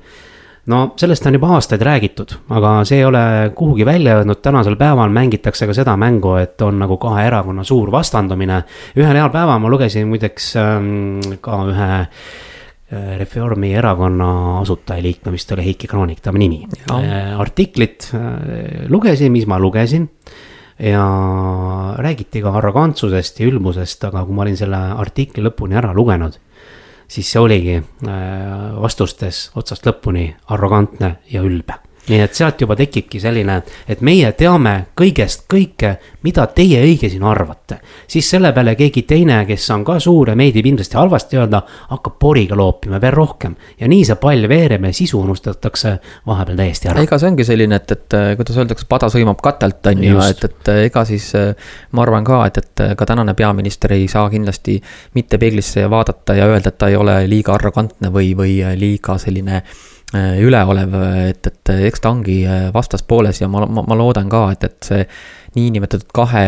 [0.66, 3.24] no sellest on juba aastaid räägitud, aga see ei ole
[3.56, 7.92] kuhugi välja jõudnud, tänasel päeval mängitakse ka seda mängu, et on nagu kahe erakonna suur
[7.92, 8.64] vastandumine.
[8.96, 15.88] ühel heal päeval ma lugesin muideks ähm, ka ühe äh, Reformierakonna asutajaliikme, vist oli Heiki
[15.88, 16.64] Kroonik tema nimi.
[16.92, 20.10] Äh, artiklit äh, lugesin, mis ma lugesin
[20.80, 26.40] ja räägiti ka arrogantsusest ja ülbusest, aga kui ma olin selle artikli lõpuni ära lugenud,
[27.14, 28.14] siis see oligi äh,
[28.82, 31.78] vastustes otsast lõpuni arrogantne ja ülbe
[32.10, 35.94] nii et sealt juba tekibki selline, et meie teame kõigest kõike,
[36.28, 37.78] mida teie õige siin arvate.
[38.08, 42.18] siis selle peale keegi teine, kes on ka suur ja meeldib ilmselt halvasti öelda, hakkab
[42.20, 43.56] poriga loopima veel rohkem.
[43.80, 47.06] ja nii see pall veereb ja sisu unustatakse vahepeal täiesti ära.
[47.08, 50.74] ega see ongi selline, et, et kuidas öeldakse, pada sõimab katelt, on ju, et, et
[50.90, 51.32] ega siis
[51.92, 54.80] ma arvan ka, et, et ka tänane peaminister ei saa kindlasti
[55.16, 59.64] mitte peeglisse vaadata ja öelda, et ta ei ole liiga arrogantne või, või liiga selline
[60.14, 60.96] üleolev,
[61.30, 64.90] et, et eks ta ongi äh, vastaspooles ja ma, ma, ma loodan ka, et, et
[64.92, 65.04] see
[65.58, 66.46] niinimetatud kahe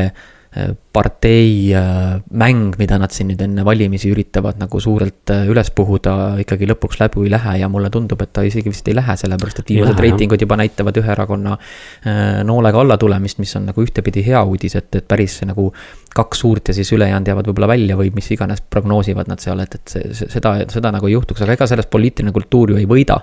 [0.93, 6.37] partei äh, mäng, mida nad siin nüüd enne valimisi üritavad nagu suurelt äh, üles puhuda,
[6.39, 9.59] ikkagi lõpuks läbi ei lähe ja mulle tundub, et ta isegi vist ei lähe, sellepärast
[9.59, 14.43] et viimased reitingud juba näitavad ühe erakonna äh, noolega allatulemist, mis on nagu ühtepidi hea
[14.47, 15.73] uudis, et, et päris nagu
[16.15, 19.75] kaks suurt ja siis ülejäänud jäävad võib-olla välja või mis iganes prognoosivad nad seal, et,
[19.75, 23.19] et see, seda, seda nagu ei juhtuks, aga ega sellest poliitiline kultuur ju ei võida.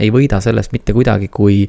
[0.00, 1.66] ei võida sellest mitte kuidagi, kui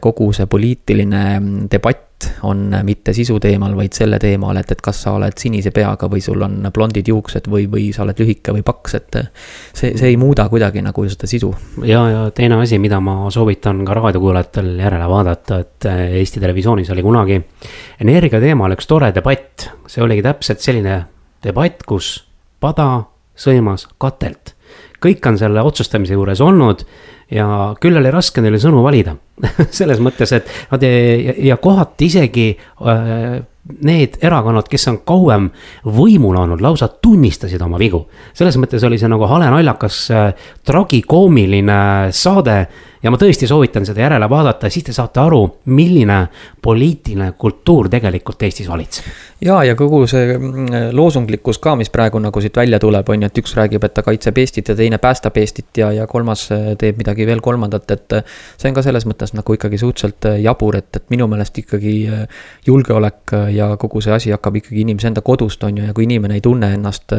[0.00, 1.24] kogu see poliitiline
[1.70, 5.70] debatt debatt on mitte sisu teemal, vaid selle teemal, et, et kas sa oled sinise
[5.70, 9.18] peaga või sul on blondid juuksed või, või sa oled lühike või paks, et
[9.72, 11.52] see, see ei muuda kuidagi nagu seda sisu.
[11.84, 15.88] ja, ja teine asi, mida ma soovitan ka raadiokuulajatel järele vaadata, et
[16.20, 17.40] Eesti Televisioonis oli kunagi
[18.00, 21.04] energia teemal üks tore debatt, see oligi täpselt selline
[21.44, 22.24] debatt, kus
[22.60, 24.55] pada sõimas katelt.
[25.02, 26.86] Kõik on selle otsustamise juures olnud
[27.30, 29.16] ja küll oli raske neile sõnu valida
[29.78, 33.38] selles mõttes, et nad ja, ja kohati isegi äh,
[33.82, 35.48] need erakonnad, kes on kauem
[35.84, 38.04] võimul olnud, lausa tunnistasid oma vigu.
[38.34, 40.28] selles mõttes oli see nagu hale naljakas äh,
[40.64, 42.60] tragikoomiline saade
[43.02, 45.40] ja ma tõesti soovitan seda järele vaadata, siis te saate aru,
[45.72, 46.18] milline
[46.62, 49.08] poliitiline kultuur tegelikult Eestis valitseb.
[49.44, 53.30] ja, ja kogu see mm, loosunglikkus ka, mis praegu nagu siit välja tuleb, on ju,
[53.30, 56.72] et üks räägib, et ta kaitseb Eestit ja teine päästab Eestit ja, ja kolmas äh,
[56.78, 58.18] teeb midagi veel kolmandat, et.
[58.20, 61.58] Äh, see on ka selles mõttes nagu ikkagi suhteliselt äh, jabur, et, et minu meelest
[61.62, 61.94] ikkagi
[62.66, 66.38] julgeolek ja kogu see asi hakkab ikkagi inimese enda kodust, on ju, ja kui inimene
[66.38, 67.14] ei tunne ennast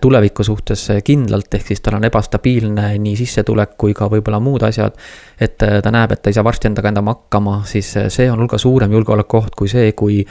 [0.00, 4.96] tuleviku suhtes kindlalt, ehk siis tal on ebastabiilne nii sissetulek kui ka võib-olla muud asjad.
[5.40, 8.30] et äh, ta näeb, et ta ei saa varsti endaga enam hakkama, siis äh, see
[8.30, 10.24] on hulga suurem julgeolekuoht kui see, kui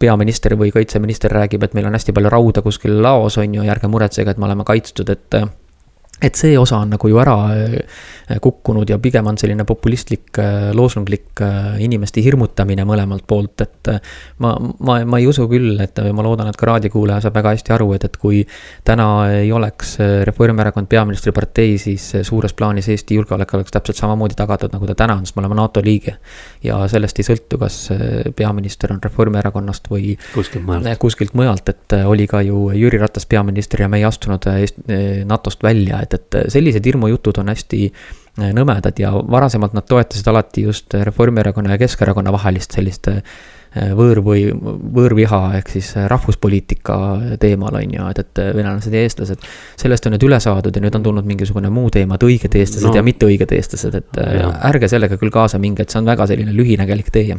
[0.00, 3.74] peaminister või kaitseminister räägib, et meil on hästi palju rauda kuskil laos, on ju, ja
[3.74, 5.48] ärge muretsege, et me oleme kaitstud, et äh,
[6.20, 7.76] et see osa on nagu ju ära äh,
[8.38, 13.90] kukkunud ja pigem on selline populistlik, äh, loosunglik äh, inimeste hirmutamine mõlemalt poolt, et
[14.38, 17.74] ma, ma, ma ei usu küll, et ma loodan, et ka raadiokuulaja saab väga hästi
[17.74, 18.42] aru, et, et kui
[18.86, 19.08] täna
[19.40, 19.96] ei oleks
[20.28, 25.26] Reformierakond peaministripartei, siis suures plaanis Eesti julgeolek oleks täpselt samamoodi tagatud, nagu ta täna on,
[25.26, 26.16] sest me oleme NATO liige.
[26.62, 27.80] ja sellest ei sõltu, kas
[28.36, 33.82] peaminister on Reformierakonnast või kuskilt mujalt, kuskilt mujalt, et oli ka ju Jüri Ratas peaminister
[33.82, 34.46] ja me ei astunud
[35.26, 40.64] NATO-st välja, et et, sellised hirmujutud on hästi äh, nõmedad ja varasemalt nad toetasid alati
[40.68, 43.08] just Reformierakonna ja Keskerakonna vahelist sellist
[43.70, 46.96] võõr või võõrviha ehk siis äh, rahvuspoliitika
[47.42, 49.44] teemal on ju, et, et äh, venelased ja eestlased.
[49.78, 52.88] sellest on nüüd üle saadud ja nüüd on tulnud mingisugune muu teema, et õiged eestlased
[52.88, 52.94] no.
[52.98, 54.48] ja mitte õiged eestlased, et ja.
[54.66, 57.36] ärge sellega küll kaasa minge, et see on väga selline lühinägelik tee.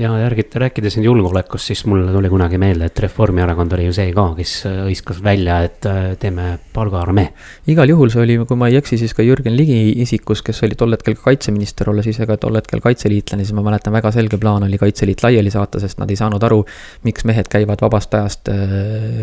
[0.00, 4.10] ja järgiti, rääkides nüüd julgeolekust, siis mulle tuli kunagi meelde, et Reformierakond oli ju see
[4.16, 5.86] ka, kes hõiskas välja, et
[6.18, 7.28] teeme palgaarmee.
[7.70, 10.74] igal juhul see oli, kui ma ei eksi, siis ka Jürgen Ligi isikus, kes oli
[10.78, 14.66] tol hetkel kaitseminister, olles ise ka tol hetkel kaitseliitlane, siis ma mäletan, väga selge plaan
[14.66, 16.62] oli Kaitseliit laiali saata, sest nad ei saanud aru,
[17.06, 18.74] miks mehed käivad vabast ajast äh,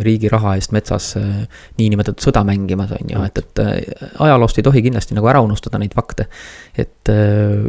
[0.06, 4.68] riigi raha eest metsas äh, niinimetatud sõda mängimas, on ju, et, et äh, ajaloost ei
[4.68, 6.30] tohi kindlasti nagu ära unustada neid fakte.
[6.80, 7.10] et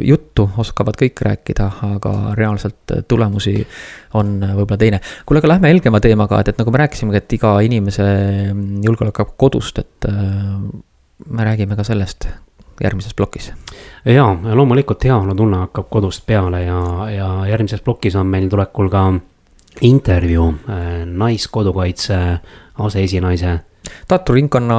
[0.05, 1.65] juttu oskavad kõik rääkida,
[1.97, 3.55] aga reaalselt tulemusi
[4.19, 5.01] on võib-olla teine.
[5.25, 8.05] kuule, aga lähme helgema teemaga, et, et nagu me rääkisime, et iga inimese
[8.53, 10.07] mm, julgeolek hakkab kodust, et
[11.27, 12.29] me räägime ka sellest
[12.83, 13.51] järgmises plokis
[14.05, 16.79] ja, ja loomulikult heaolutunne hakkab kodust peale ja,
[17.11, 19.05] ja järgmises plokis on meil tulekul ka
[19.81, 22.17] intervjuu äh, Naiskodukaitse
[22.79, 23.59] aseesinaise.
[24.07, 24.77] Tartu ringkonna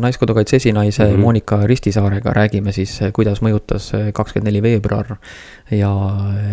[0.00, 1.18] Naiskodukaitse esinaise mm -hmm.
[1.18, 5.16] Monika Ristisaarega räägime siis, kuidas mõjutas kakskümmend neli veebruar
[5.70, 5.90] ja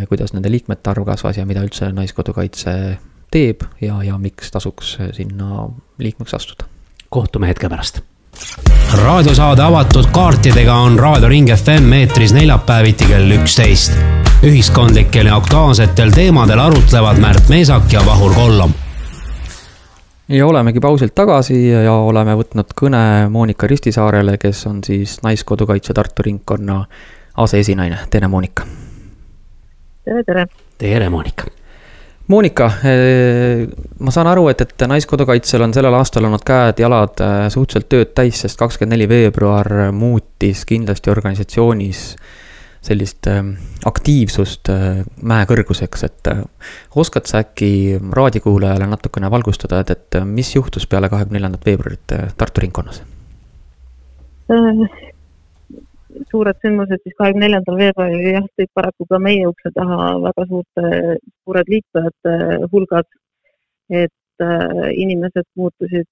[0.09, 2.97] kuidas nende liikmete arv kasvas ja mida üldse Naiskodukaitse
[3.31, 6.65] teeb ja, ja miks tasuks sinna liikmeks astuda.
[7.09, 8.01] kohtume hetke pärast
[9.03, 13.93] raadiosaade avatud kaartidega on Raadio Ring FM eetris neljapäeviti kell üksteist.
[14.43, 18.73] ühiskondlikel ja aktuaalsetel teemadel arutlevad Märt Meesak ja Vahur Kollom.
[20.29, 26.21] ja olemegi pausilt tagasi ja oleme võtnud kõne Monika Ristisaarele, kes on siis Naiskodukaitse Tartu
[26.21, 26.85] ringkonna
[27.37, 27.97] aseesinaine.
[28.09, 28.63] tere, Monika.
[30.05, 30.47] tere, tere.
[30.77, 31.58] tere, Monika
[32.29, 33.65] Monika, eh,
[34.05, 38.43] ma saan aru, et, et Naiskodukaitsel on sellel aastal olnud käed-jalad eh, suhteliselt tööd täis,
[38.43, 42.03] sest kakskümmend neli veebruar muutis kindlasti organisatsioonis
[42.85, 43.41] sellist eh,
[43.89, 44.69] aktiivsust
[45.25, 46.31] mäekõrguseks, et
[47.01, 52.61] oskad sa äkki raadiokuulajale natukene valgustada, et, et mis juhtus peale kahekümne neljandat veebruarit Tartu
[52.61, 53.01] ringkonnas?
[56.27, 60.89] Suured sündmused siis kahekümne neljandal veebruaril jah, tõid paraku ka meie ukse taha väga suurte,
[61.43, 62.33] suured liitujate
[62.73, 63.07] hulgad.
[63.89, 66.05] et äh, inimesed muutusid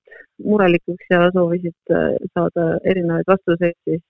[0.44, 4.02] murelikuks ja soovisid äh, saada erinevaid vastuseid siis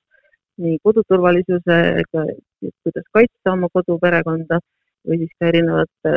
[0.64, 2.24] nii koduturvalisusega,
[2.62, 4.62] kuidas kaitsta oma kodu, perekonda
[5.08, 6.14] või siis ka erinevate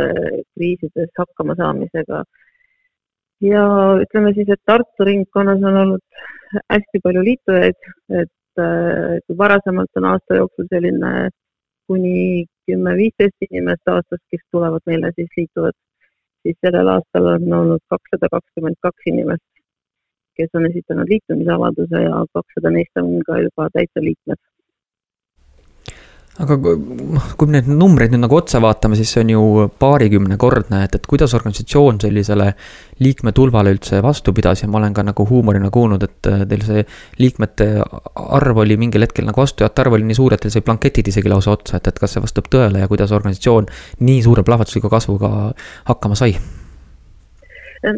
[0.54, 2.22] kriisides hakkama saamisega.
[3.50, 3.64] ja
[4.04, 6.22] ütleme siis, et Tartu ringkonnas on olnud
[6.72, 7.90] hästi palju liitujaid,
[8.22, 8.32] et
[9.26, 11.12] kui varasemalt on aasta jooksul selline
[11.90, 15.76] kuni kümme-viisteist inimest aastas, kes tulevad meile siis liituvad,
[16.42, 19.48] siis sellel aastal on olnud kakssada kakskümmend kaks inimest,
[20.38, 24.40] kes on esitanud liitumisavalduse ja kakssada neist on ka juba täitsa liikmed
[26.40, 30.82] aga noh, kui me neid numbreid nüüd nagu otsa vaatame, siis see on ju paarikümnekordne,
[30.86, 32.50] et, et kuidas organisatsioon sellisele
[33.04, 36.86] liikmetulvale üldse vastu pidas ja ma olen ka nagu huumorina kuulnud, et äh, teil see
[37.20, 37.68] liikmete
[38.40, 41.32] arv oli mingil hetkel nagu vastujate arv oli nii suur, et teil sai blanketid isegi
[41.32, 43.68] lausa otsa, et, et kas see vastab tõele ja kuidas organisatsioon
[44.06, 45.34] nii suure plahvatusliku kasvuga
[45.90, 46.34] hakkama sai?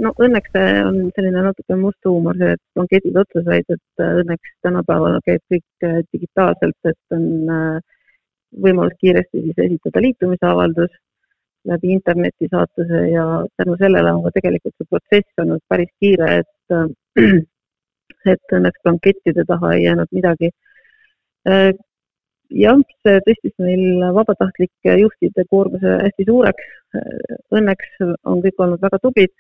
[0.03, 4.21] no õnneks see on selline natuke must huumor, see, et blanketid otsa said, et äh,
[4.23, 7.92] õnneks tänapäeval käib kõik äh, digitaalselt, et on äh,
[8.67, 10.93] võimalus kiiresti siis esitada liitumisavaldus
[11.71, 13.25] läbi internetisaatuse ja
[13.57, 17.23] tänu sellele on ka tegelikult see protsess olnud päris kiire, et
[18.33, 20.51] et õnneks blankettide taha ei jäänud midagi.
[22.63, 26.69] jah, see tõstis meil vabatahtlike juhtide koormuse hästi suureks.
[27.59, 29.33] Õnneks on kõik olnud väga tublid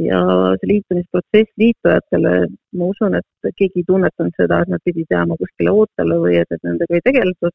[0.00, 0.20] ja
[0.58, 2.32] see liitumisprotsess liitujatele,
[2.78, 6.48] ma usun, et keegi ei tunnetanud seda, et nad pidid jääma kuskile ootele või et,
[6.50, 7.54] et nendega ei tegeletud.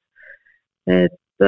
[0.87, 1.47] Et,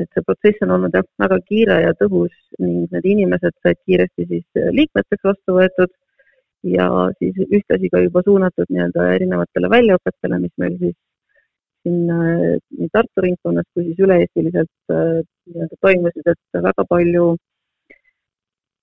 [0.00, 4.26] et see protsess on olnud jah, väga kiire ja tõhus ning need inimesed said kiiresti
[4.30, 5.92] siis liikmeteks vastu võetud
[6.76, 6.88] ja
[7.18, 10.96] siis ühtlasi ka juba suunatud nii-öelda erinevatele väljaõpetele, mis meil siis
[11.82, 17.30] siin nii Tartu ringkonnas kui siis üle-eestiliselt nii-öelda toimusid, et väga palju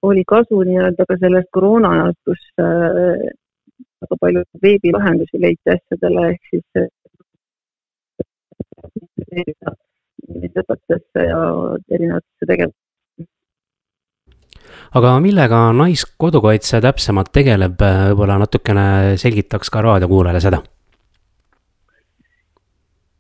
[0.07, 3.27] oli kasu nii-öelda ka sellest koroona ajast, kus äh,
[4.01, 6.89] väga palju veebilahendusi leiti asjadele, ehk siis
[10.61, 11.41] õpetustesse ja
[11.89, 12.85] erinevatesse tegevustesse.
[14.97, 20.61] aga millega Naiskodukaitse täpsemalt tegeleb, võib-olla natukene selgitaks ka raadiokuulajale seda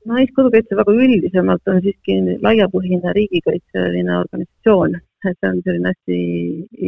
[0.07, 6.19] naiskodukaitse väga üldisemalt on siiski laiapõhine riigikaitseline organisatsioon, et see on selline hästi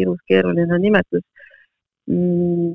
[0.02, 1.24] ilus keeruline nimetus
[2.08, 2.74] mm,.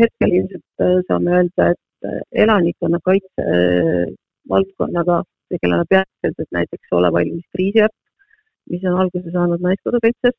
[0.00, 2.10] hetkel ilmselt saame öelda, et
[2.44, 3.46] elanikkonnakaitse
[4.50, 7.94] valdkonnaga tegeleme peamiselt, et näiteks Ole valmis kriisiäpp,
[8.70, 10.38] mis on alguse saanud Naiskodukaitsest.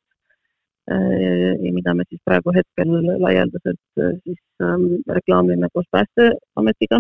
[0.92, 2.90] Ja mida me siis praegu hetkel
[3.22, 7.00] laialdaselt siis ähm, reklaamime koos Päästeametiga.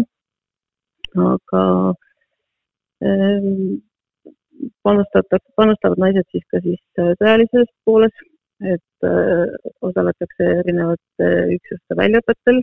[1.17, 1.63] Aga
[3.03, 3.81] ähm,
[4.83, 8.13] panustatakse, panustavad naised siis ka siis äh, sõjalises pooles,
[8.73, 9.55] et äh,
[9.87, 12.61] osaletakse erinevate üksuste väljaõpetel,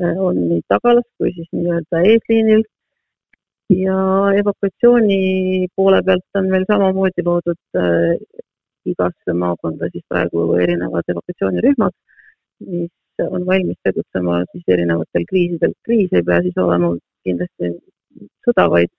[0.00, 2.64] äh, on nii tagalas kui siis nii-öelda eesliinil
[3.70, 3.98] ja
[4.40, 8.16] evakuatsiooni poole pealt on meil samamoodi loodud äh,
[8.84, 11.94] igasse maakonda siis praegu erinevad evakuatsioonirühmad,
[12.66, 15.72] mis on valmis tegutsema siis erinevatel kriisidel.
[15.82, 16.92] kriis ei pea siis olema
[17.24, 17.72] kindlasti
[18.46, 18.92] sõda, vaid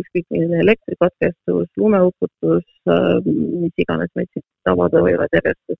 [0.00, 5.76] ükskõik milline elektrikatkestus, lumeuputus, äh, mis iganes meid siin tabada võivad järjest,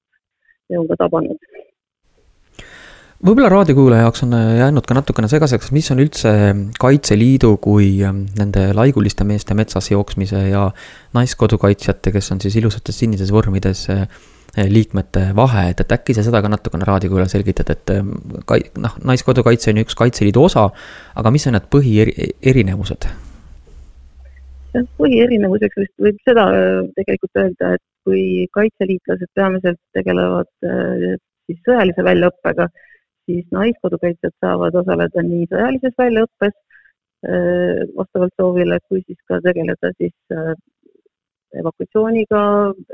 [0.69, 1.41] ja on ka tabanud
[3.25, 6.35] võib-olla raadiokuulaja jaoks on äh, jäänud ka natukene segaseks, mis on üldse
[6.81, 10.69] Kaitseliidu kui ähm, nende laiguliste meeste metsas jooksmise ja
[11.17, 14.07] naiskodukaitsjate, kes on siis ilusates sinises vormides äh,
[14.55, 18.11] Eh, liikmete vahe, et, et äkki sa seda ka natukene raadiokuulajale selgitad, et eh,
[18.47, 20.69] kai-, noh, Naiskodukaitse on ju üks Kaitseliidu osa,
[21.19, 23.09] aga mis on need põhierinevused?
[25.01, 28.23] põhierinevuseks vist võib seda äh, tegelikult öelda, et kui
[28.55, 31.19] kaitseliitlased peamiselt tegelevad äh,
[31.51, 32.69] siis sõjalise väljaõppega,
[33.27, 40.17] siis naiskodukaitsjad saavad osaleda nii sõjalises väljaõppes äh, vastavalt soovile, kui siis ka tegeleda siis
[41.61, 42.43] evakuatsiooniga,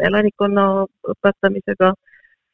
[0.09, 0.65] elanikkonna
[1.15, 1.93] õpetamisega,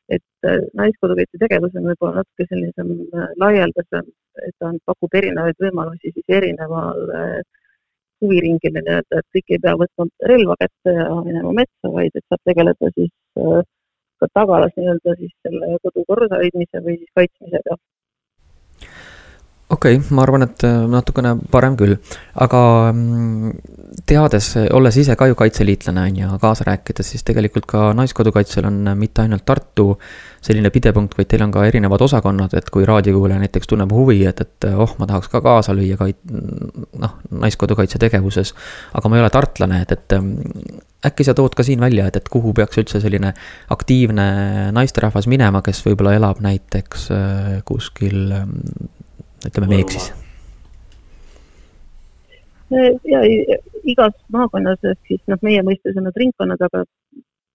[0.08, 4.10] et äh, Naiskodukaitse tegevus on võib-olla natuke sellisem äh, laialdasem,
[4.46, 7.40] et ta pakub erinevaid võimalusi siis erineval äh,
[8.22, 12.42] huviringile nii-öelda, et kõik ei pea võtma relva kätte ja minema metsa, vaid et saab
[12.48, 13.12] tegeleda siis
[14.20, 17.78] ka tagalas nii-öelda siis selle kodu korras hoidmise või siis kaitsmisega
[19.70, 21.96] okei okay,, ma arvan, et äh, natukene parem küll,
[22.38, 22.60] aga
[22.92, 23.50] mm,
[24.06, 28.92] teades, olles ise ka ju kaitseliitlane on ju, kaasa rääkides, siis tegelikult ka Naiskodukaitsel on
[28.98, 29.88] mitte ainult Tartu
[30.46, 34.44] selline pidepunkt, vaid teil on ka erinevad osakonnad, et kui raadiokuulaja näiteks tunneb huvi, et,
[34.44, 36.22] et oh, ma tahaks ka kaasa lüüa kait-,
[37.02, 38.54] noh, Naiskodukaitse tegevuses,
[38.94, 42.16] aga ma ei ole tartlane, et, et mm, äkki sa tood ka siin välja, et,
[42.16, 43.32] et kuhu peaks üldse selline
[43.72, 44.26] aktiivne
[44.76, 48.88] naisterahvas minema, kes võib-olla elab näiteks äh, kuskil mm,
[49.50, 50.12] ütleme Meeksis?
[53.06, 53.20] ja
[53.86, 56.82] igas maakonnas, ehk siis noh, meie mõistes on need ringkonnad, aga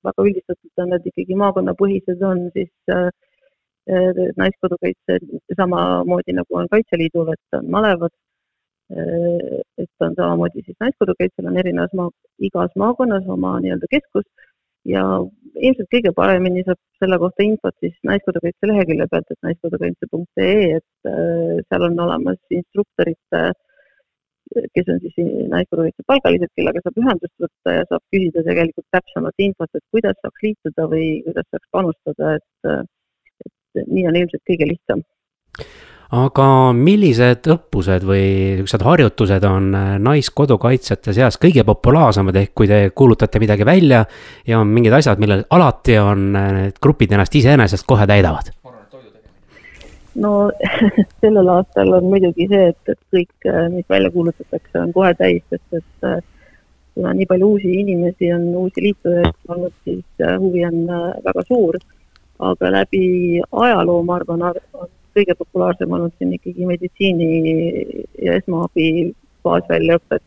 [0.07, 3.09] väga üldistatult on need ikkagi maakonnapõhised, on siis äh,
[3.91, 5.19] äh Naiskodukaitse
[5.57, 8.30] samamoodi nagu on Kaitseliidul, et on malevad äh,,
[8.91, 12.09] et on samamoodi siis Naiskodukaitsel on erinevas maa,
[12.49, 14.27] igas maakonnas oma nii-öelda keskus
[14.89, 15.03] ja
[15.55, 21.59] ilmselt kõige paremini saab selle kohta infot siis Naiskodukaitse lehekülje pealt, et naiskodukaitse.ee, et äh,
[21.67, 23.51] seal on olemas instruktorite
[24.75, 25.15] kes on siis
[25.53, 30.45] naiskodukaitse palgalised, kellega saab ühendust võtta ja saab küsida tegelikult täpsemat infot, et kuidas saaks
[30.47, 32.91] liituda või kuidas saaks panustada, et,
[33.45, 35.05] et nii on ilmselt kõige lihtsam
[36.11, 36.45] aga
[36.75, 38.23] millised õppused või
[38.59, 44.03] niisugused harjutused on äh, naiskodukaitsjate seas kõige populaarsemad, ehk kui te kuulutate midagi välja
[44.47, 48.51] ja on mingid asjad, millel alati on äh, need grupid ennast iseenesest kohe täidavad?
[50.21, 50.51] no
[51.23, 55.45] sellel aastal on muidugi see, et, et kõik, äh, mis välja kuulutatakse, on kohe täis,
[55.47, 56.27] sest et
[56.91, 60.83] kuna nii palju uusi inimesi on, uusi liitujaid olnud, siis huvi on
[61.23, 61.79] väga suur.
[62.41, 64.41] aga läbi ajaloo, ma arvan,
[64.73, 67.29] on kõige populaarsem olnud siin ikkagi meditsiini
[68.21, 70.23] ja esmaabi baasväljaõpet.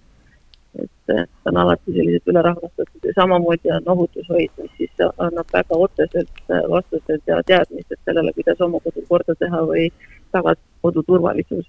[0.83, 1.12] et
[1.47, 7.42] on alati sellised ülerahvastatud ja samamoodi on ohutushoid, mis siis annab väga otseselt vastused ja
[7.47, 9.85] teadmised sellele, kuidas oma kodu korda teha või
[10.33, 11.66] tagada kodu turvalisus.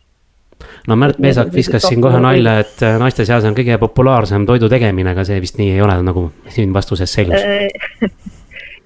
[0.88, 5.14] No Märt Meesak viskas siin kohe nalja, et naiste seas on kõige populaarsem toidu tegemine,
[5.14, 7.46] aga see vist nii ei ole, nagu siin vastuses selgus.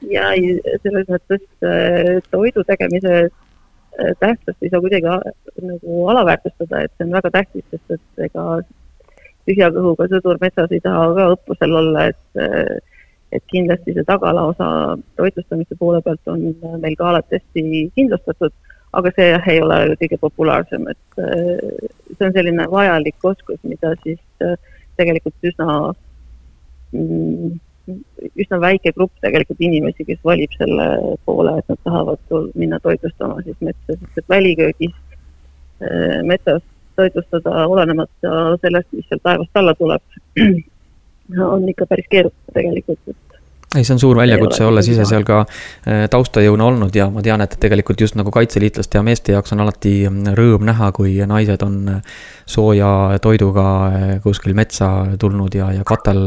[0.10, 0.30] Ja
[0.82, 1.42] selles mõttes
[2.32, 3.28] toidu tegemise
[4.20, 5.08] tähtsust ei saa kuidagi
[5.70, 8.46] nagu alaväärtustada, et see on väga tähtis, sest et ega
[9.48, 12.42] tühja kõhuga sõdur metsas ei taha ka õppusel olla, et
[13.32, 14.68] et kindlasti see tagala osa
[15.20, 16.48] toitlustamise poole pealt on
[16.82, 18.54] meil ka alati hästi kindlustatud,
[18.98, 24.22] aga see jah, ei ole kõige populaarsem, et see on selline vajalik oskus, mida siis
[24.98, 25.76] tegelikult üsna
[26.92, 27.60] mm,
[28.36, 30.88] üsna väike grupp tegelikult inimesi, kes valib selle
[31.26, 36.64] poole, et nad tahavad minna toitlustama siis metsa, sest et väliköögis äh, metsas
[37.00, 40.20] toitlustada, olenemata sellest, mis sealt taevast alla tuleb,
[41.54, 43.29] on ikka päris keerukas tegelikult, et
[43.76, 47.44] ei, see on suur väljakutse, olles ise seal ka äh, taustajõuna olnud ja ma tean,
[47.46, 51.62] et tegelikult just nagu kaitseliitlaste ja meeste jaoks on alati mm, rõõm näha, kui naised
[51.66, 52.18] on äh,
[52.50, 54.90] sooja toiduga äh, kuskil metsa
[55.22, 56.26] tulnud ja, ja katel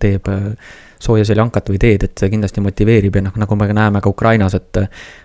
[0.00, 0.32] teeb
[1.02, 4.56] sooja seljankat või teed, et see kindlasti motiveerib ja noh, nagu me näeme ka Ukrainas,
[4.56, 4.80] et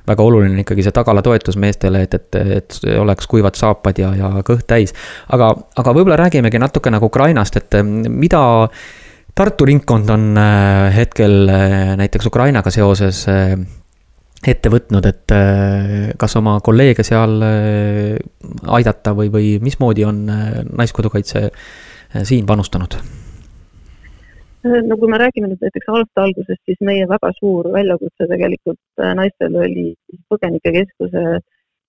[0.08, 4.12] väga oluline on ikkagi see tagala toetus meestele, et, et, et oleks kuivad saapad ja,
[4.20, 4.92] ja kõht täis.
[5.32, 8.44] aga, aga võib-olla räägimegi natuke nagu Ukrainast, et mida
[9.36, 13.56] Tartu ringkond on äh, hetkel äh, näiteks Ukrainaga seoses äh,
[14.48, 15.32] ette võtnud, et
[16.18, 17.44] kas oma kolleege seal
[18.74, 21.44] aidata või, või mismoodi on Naiskodukaitse
[22.26, 22.98] siin panustanud?
[24.66, 29.62] no kui me räägime nüüd näiteks aasta algusest, siis meie väga suur väljakutse tegelikult naistel
[29.62, 29.86] oli
[30.34, 31.24] põgenikekeskuse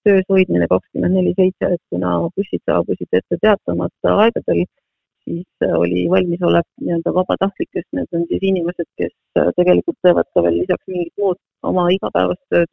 [0.05, 4.67] töös hoidmine kakskümmend neli seitse, et kuna bussid saabusid ette teatamata aegadel
[5.25, 10.45] siis äh, oli valmisolek nii-öelda vabatahtlikest, need on siis inimesed, kes äh, tegelikult teevad ka
[10.47, 12.71] veel lisaks mingit muud oma igapäevast tööd,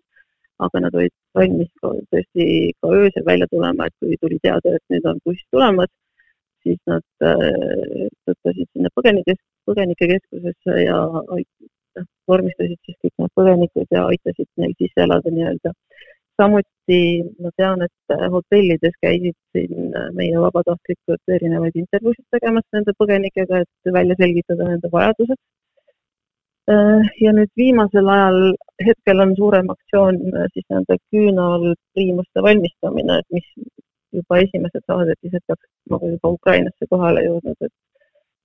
[0.65, 2.45] aga nad olid valmis ka tõesti
[2.81, 5.91] ka öösel välja tulema, et kui tuli teada, et nüüd on buss tulemas,
[6.65, 10.99] siis nad äh, tõttasid sinna põgenikes, põgenikekeskusesse ja
[12.29, 15.73] vormistasid siis kõik need põgenikud ja aitasid neil sisse elada nii-öelda
[16.39, 16.99] samuti
[17.43, 24.17] ma tean, et hotellides käisid siin meie vabatahtlikud erinevaid intervjuusid tegemas nende põgenikega, et välja
[24.21, 25.39] selgitada nende vajadused.
[27.25, 28.39] ja nüüd viimasel ajal,
[28.87, 30.19] hetkel on suurem aktsioon
[30.53, 33.47] siis nende küünalpriimuste valmistamine, et mis
[34.19, 37.73] juba esimesed saadetised peaks nagu juba Ukrainasse kohale jõudnud, et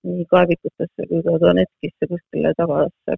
[0.08, 3.16] nii kaevikutesse kui ka Donetskisse kuskile tagasi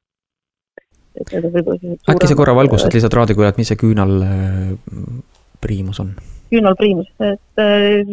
[1.21, 1.79] et need on võib-olla
[2.13, 6.11] äkki sa korra valgustad lihtsalt raadiokuulajat, mis see küünalpriimus on?
[6.53, 8.05] küünalpriimus, et äh,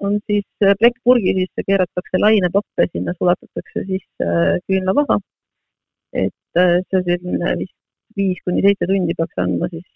[0.00, 5.16] on siis äh, plekk purgi sisse, keeratakse lainepappe, sinna sulatatakse sisse äh, küünlavaha.
[6.10, 7.78] et see selline vist
[8.18, 9.90] viis kuni seitse tundi peaks andma siis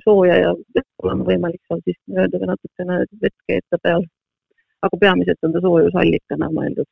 [0.00, 4.02] sooja ja vett olema võimalik seal siis nii-öelda ka natukene vett keeta peal.
[4.88, 6.88] aga peamiselt on ta soojusallikana mõeldud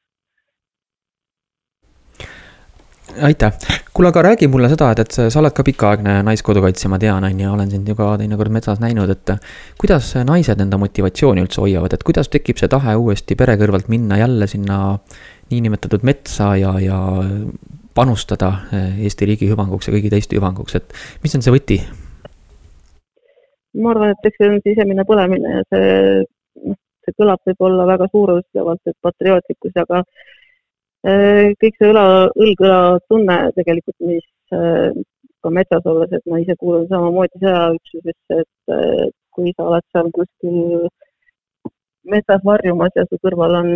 [3.22, 3.52] aitäh,
[3.94, 7.40] kuule, aga räägi mulle seda, et, et sa oled ka pikaaegne naiskodukaitsja, ma tean, on
[7.40, 9.34] ju, olen sind ju ka teinekord metsas näinud, et.
[9.80, 14.18] kuidas naised enda motivatsiooni üldse hoiavad, et kuidas tekib see tahe uuesti pere kõrvalt minna
[14.20, 14.98] jälle sinna
[15.52, 17.00] niinimetatud metsa ja, ja
[17.94, 21.80] panustada eh, Eesti riigi hüvanguks ja kõigi teiste hüvanguks, et mis on see võti?
[23.74, 25.94] ma arvan, et eks see on sisemine põlemine ja see,
[26.62, 30.02] noh, see kõlab võib-olla väga suurusjärguvalt, et patriootlikkus, aga
[31.04, 32.04] kõik see õla,
[32.40, 32.78] õlg-õla
[33.12, 34.24] tunne tegelikult, mis
[34.56, 34.92] äh,
[35.44, 40.08] ka metsas olles, et ma ise kuulun samamoodi sõjaüksusesse, et äh, kui sa oled seal
[40.16, 40.86] kuskil
[42.08, 43.68] metsas varjumas ja su kõrval on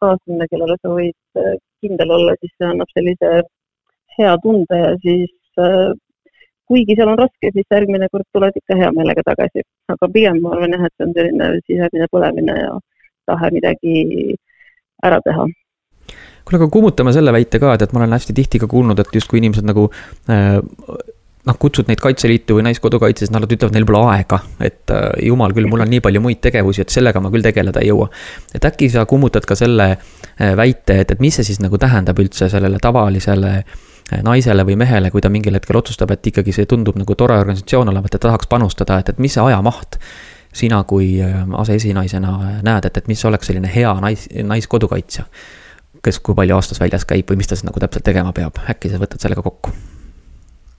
[0.00, 1.40] kaaslane, kellele sa võid
[1.84, 3.32] kindel olla, siis see annab sellise
[4.16, 5.60] hea tunde ja siis
[6.70, 10.54] kuigi seal on raske, siis järgmine kord tuled ikka hea meelega tagasi, aga pigem ma
[10.56, 12.74] arvan jah, et see on selline sisemine põlemine ja
[13.30, 13.96] tahe midagi
[15.04, 15.46] ära teha
[16.44, 19.16] kuule, aga kummutame selle väite ka, et, et ma olen hästi tihti ka kuulnud, et
[19.20, 19.88] justkui inimesed nagu
[20.30, 20.58] äh,
[21.46, 24.40] noh, kutsud neid Kaitseliitu või Naiskodukaitse, siis nad ütlevad, neil pole aega.
[24.60, 27.82] et äh, jumal küll, mul on nii palju muid tegevusi, et sellega ma küll tegeleda
[27.82, 28.10] ei jõua.
[28.54, 32.18] et äkki sa kummutad ka selle äh, väite, et, et mis see siis nagu tähendab
[32.20, 36.68] üldse sellele tavalisele äh, naisele või mehele, kui ta mingil hetkel otsustab, et ikkagi see
[36.68, 40.00] tundub nagu tore organisatsioon olevat, et tahaks panustada, et, et mis see ajamaht
[40.52, 45.24] sina kui äh, aseesinaisena näed, et, et mis oleks selline hea nais, naiskodukaitsja?
[46.04, 48.92] Kes kui palju aastas väljas käib või mis ta siis nagu täpselt tegema peab, äkki
[48.92, 49.72] sa võtad sellega kokku?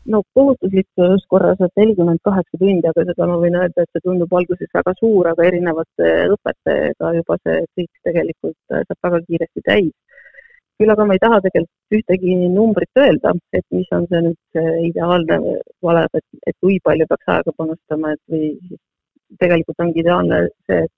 [0.10, 4.34] no kohustuslikus korras, et nelikümmend kaheksa tundi, aga seda ma võin öelda, et see tundub
[4.40, 9.92] alguses väga suur, aga erinevate õpetajatega juba see kõik tegelikult äh, saab väga kiiresti täis.
[10.82, 14.72] küll aga ma ei taha tegelikult ühtegi numbrit öelda, et mis on see nüüd see
[14.88, 15.38] ideaalne
[15.86, 18.80] valem, et, et kui palju peaks aega panustama, et või
[19.44, 20.94] tegelikult ongi ideaalne see, et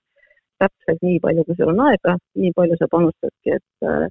[0.64, 4.06] täpselt nii palju, kui sul on aega, nii palju sa panustadki, et äh,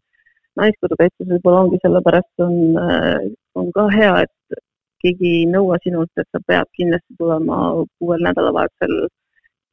[0.61, 3.25] naiskodukaitses võib-olla ongi sellepärast on, äh,
[3.59, 4.61] on ka hea, et
[5.03, 7.59] keegi ei nõua sinult, et sa pead kindlasti tulema
[7.99, 8.95] kuuel nädalavahetusel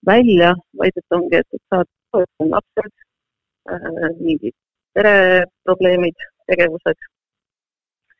[0.06, 2.92] välja, vaid et ongi, et, saad toetada lapsed
[3.70, 4.56] äh,, mingid
[4.98, 6.16] pereprobleemid,
[6.50, 7.08] tegevused.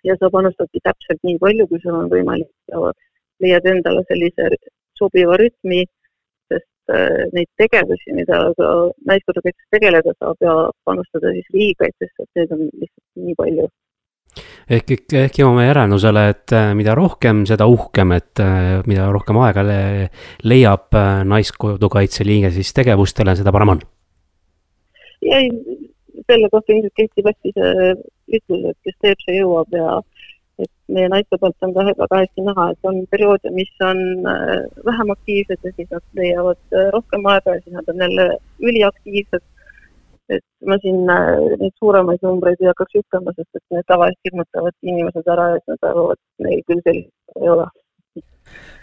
[0.07, 2.93] Ja sa panustadki täpselt nii palju, kui sul on võimalik ja
[3.45, 4.47] leiad endale sellise
[5.01, 5.83] sobiva rütmi,
[7.34, 8.70] neid tegevusi, mida ka
[9.07, 10.55] naiskodukaitses tegeleda saab ja
[10.88, 13.68] panustada siis riigikaitsesse, et neid on lihtsalt nii palju
[14.70, 19.64] ehk, ehk jõuame järeldusele, et äh, mida rohkem, seda uhkem, et äh, mida rohkem aega
[19.66, 19.80] le
[20.47, 23.82] leiab äh, Naiskodukaitse liige siis tegevustele, seda parem on.
[25.20, 25.51] ei,
[26.30, 27.93] selle kohta ilmselt kehtib hästi see
[28.38, 29.99] ütlus, et kes teeb, see jõuab ja
[30.65, 34.03] et meie naiste pealt on ka väga hästi näha, et on perioode, mis on
[34.89, 38.29] vähem aktiivsed ja siis nad leiavad rohkem aega ja siis nad on jälle
[38.71, 39.47] üliaktiivsed.
[40.31, 44.77] Et ma siin äh, neid suuremaid numbreid ei hakkaks ütlema, sest et need tavaliselt hirmutavad
[44.87, 47.67] inimesed ära, et nad arvavad, et neil küll sellist ei ole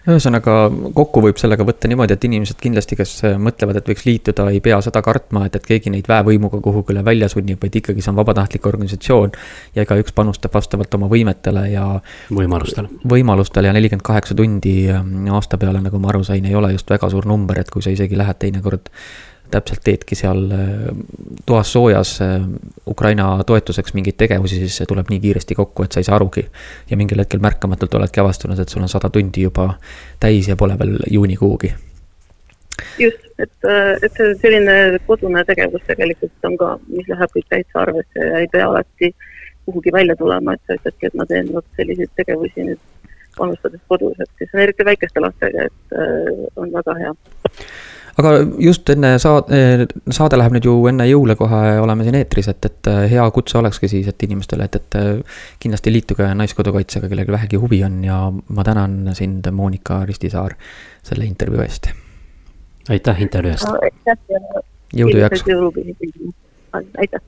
[0.08, 0.54] ühesõnaga,
[0.96, 3.14] kokku võib sellega võtta niimoodi, et inimesed kindlasti, kes
[3.44, 7.28] mõtlevad, et võiks liituda, ei pea seda kartma, et, et keegi neid väevõimuga kuhugile välja
[7.32, 9.36] sunnib, vaid ikkagi see on vabatahtlik organisatsioon.
[9.76, 11.86] ja igaüks panustab vastavalt oma võimetele ja.
[12.32, 12.88] võimalustele.
[13.04, 15.04] võimalustele ja nelikümmend kaheksa tundi äh,
[15.36, 17.92] aasta peale, nagu ma aru sain, ei ole just väga suur number, et kui sa
[17.92, 18.88] isegi lähed teinekord
[19.52, 20.70] täpselt teedki seal äh,
[21.46, 22.42] toas soojas äh,
[22.88, 26.46] Ukraina toetuseks mingeid tegevusi, siis see tuleb nii kiiresti kokku, et sa ei saa arugi.
[26.90, 29.70] ja mingil hetkel märkamatult oledki avastanud, et sul on sada tundi juba
[30.20, 31.74] täis ja pole veel juunikuugi.
[33.00, 38.30] just, et, äh, et selline kodune tegevus tegelikult on ka, mis läheb kõik täitsa arvesse
[38.32, 39.14] ja ei pea alati
[39.66, 42.80] kuhugi välja tulema, et sa ütledki, et ma teen vot selliseid tegevusi nüüd
[43.38, 47.12] panustades kodus, et siis on eriti väikeste lastega, et on väga hea
[48.18, 48.32] aga
[48.64, 52.90] just enne saade, saade läheb nüüd ju enne jõule kohe, oleme siin eetris, et, et
[52.92, 57.62] äh, hea kutse olekski siis, et inimestele, et, et äh, kindlasti liituge Naiskodukaitsega, kellel vähegi
[57.62, 60.58] huvi on ja ma tänan sind, Monika Ristisaar,
[61.06, 61.92] selle intervjuu eest.
[62.90, 66.34] aitäh intervjuu eest jõudu ja jaksu.
[66.98, 67.22] aitäh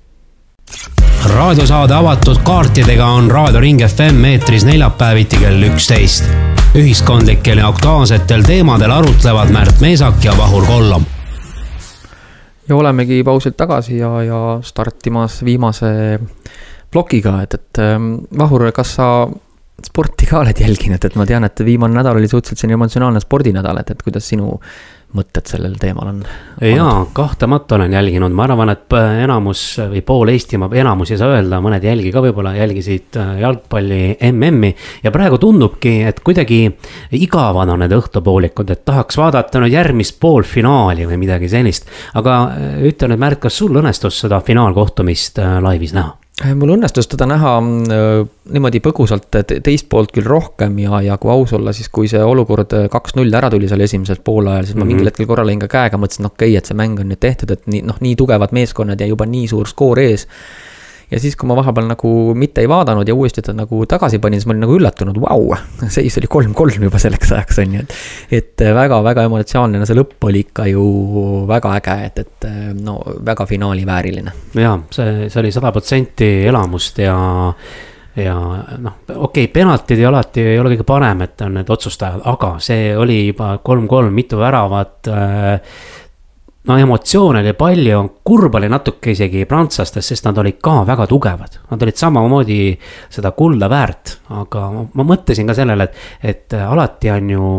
[1.36, 6.30] raadiosaade avatud kaartidega on Raadio Ring FM eetris neljapäeviti kell üksteist.
[6.76, 11.06] ühiskondlikel ja aktuaalsetel teemadel arutlevad Märt Meesak ja Vahur Kollom.
[12.70, 16.20] ja olemegi pausilt tagasi ja, ja startimas viimase
[16.92, 19.28] plokiga, et, et ähm, Vahur, kas sa
[19.86, 23.78] sporti ka oled jälginud, et ma tean, et viimane nädal oli suhteliselt selline emotsionaalne spordinädal,
[23.78, 24.60] et, et kuidas sinu
[25.18, 26.20] mõtted sellel teemal on?
[26.62, 28.94] jaa, kahtlemata olen jälginud, ma arvan, et
[29.24, 33.32] enamus või pool Eestimaa, enamus ei saa öelda, mõned ei jälgi ka võib-olla, jälgisid äh,
[33.42, 34.02] jalgpalli
[34.32, 34.74] MM-i.
[35.04, 36.62] ja praegu tundubki, et kuidagi
[37.18, 41.90] igavad on need õhtupoolikud, et tahaks vaadata nüüd järgmist poolfinaali või midagi sellist.
[42.14, 46.16] aga äh, ütle nüüd, Märt, kas sul õnnestus seda finaalkohtumist äh, laivis näha?
[46.40, 48.22] Mul õnnestus teda näha äh,
[48.54, 52.76] niimoodi põgusalt teist poolt küll rohkem ja, ja kui aus olla, siis kui see olukord
[52.78, 54.86] äh, kaks-null ära tuli seal esimesel poolajal, siis mm -hmm.
[54.86, 55.12] ma mingil mhm.
[55.12, 57.68] hetkel korra lõin ka käega, mõtlesin, okei okay,, et see mäng on nüüd tehtud, et
[57.68, 60.28] nii, noh, nii tugevad meeskonnad ja juba nii suur skoor ees
[61.12, 64.42] ja siis, kui ma vahepeal nagu mitte ei vaadanud ja uuesti ta nagu tagasi panin,
[64.42, 65.50] siis ma olin nagu üllatunud, vau,
[65.90, 68.00] seis oli kolm-kolm juba selleks ajaks, on ju, et.
[68.40, 70.88] et väga-väga emotsionaalne, no see lõpp oli ikka ju
[71.50, 72.50] väga äge, et, et
[72.80, 74.36] no väga finaali vääriline.
[74.60, 77.16] jaa, see, see oli sada protsenti elamust ja
[78.20, 78.36] ja
[78.82, 82.56] noh, okei okay,, penaltid ei alati ei ole kõige parem, et on need otsustajad, aga
[82.64, 85.78] see oli juba kolm-kolm, mitu väravat äh,
[86.68, 91.60] no emotsioone oli palju, kurb oli natuke isegi prantslastest, sest nad olid ka väga tugevad.
[91.72, 92.60] Nad olid samamoodi
[93.10, 96.04] seda kulda väärt, aga ma mõtlesin ka sellele, et,
[96.34, 97.54] et alati on ju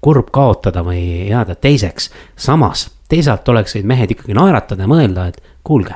[0.00, 2.10] kurb kaotada või jääda teiseks.
[2.36, 5.94] samas teisalt oleksid mehed ikkagi naeratada ja mõelda, et kuulge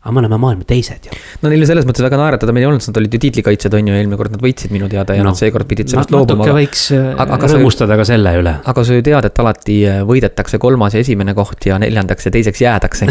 [0.00, 1.16] aga me oleme maailma teised ju.
[1.42, 3.96] no neil selles mõttes väga naeratada meil ei olnud, nad olid ju tiitlikaitsjad, on ju,
[3.98, 6.46] eelmine kord nad võitsid minu teada ja no, nad seekord pidid sellest no, loobuma.
[6.46, 8.54] natuke võiks äh, aga, aga rõõmustada ka selle üle.
[8.72, 12.32] aga sa ju tead, et alati äh, võidetakse kolmas ja esimene koht ja neljandaks ja
[12.32, 13.10] teiseks jäädakse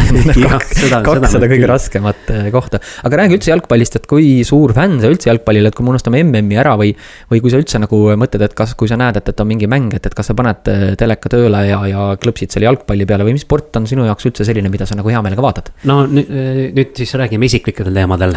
[0.50, 2.82] kaks seda kõige raskemat äh, kohta.
[3.06, 6.24] aga räägi üldse jalgpallist, et kui suur fänn sa üldse jalgpallil oled, kui me unustame
[6.26, 6.90] MM-i ära või,
[7.30, 9.70] või kui sa üldse nagu mõtled, et kas, kui sa näed, et, et on mingi
[9.70, 10.66] mäng, et, et kas sa paned
[10.98, 14.48] teleka tööle ja, ja klõpsid selle jalgpalli peale või mis sport on sinu jaoks üldse
[14.48, 15.70] selline, mida sa nagu hea meelega vaatad?
[15.86, 18.34] no nüüd, nüüd siis räägime isik isiklikel teemadel,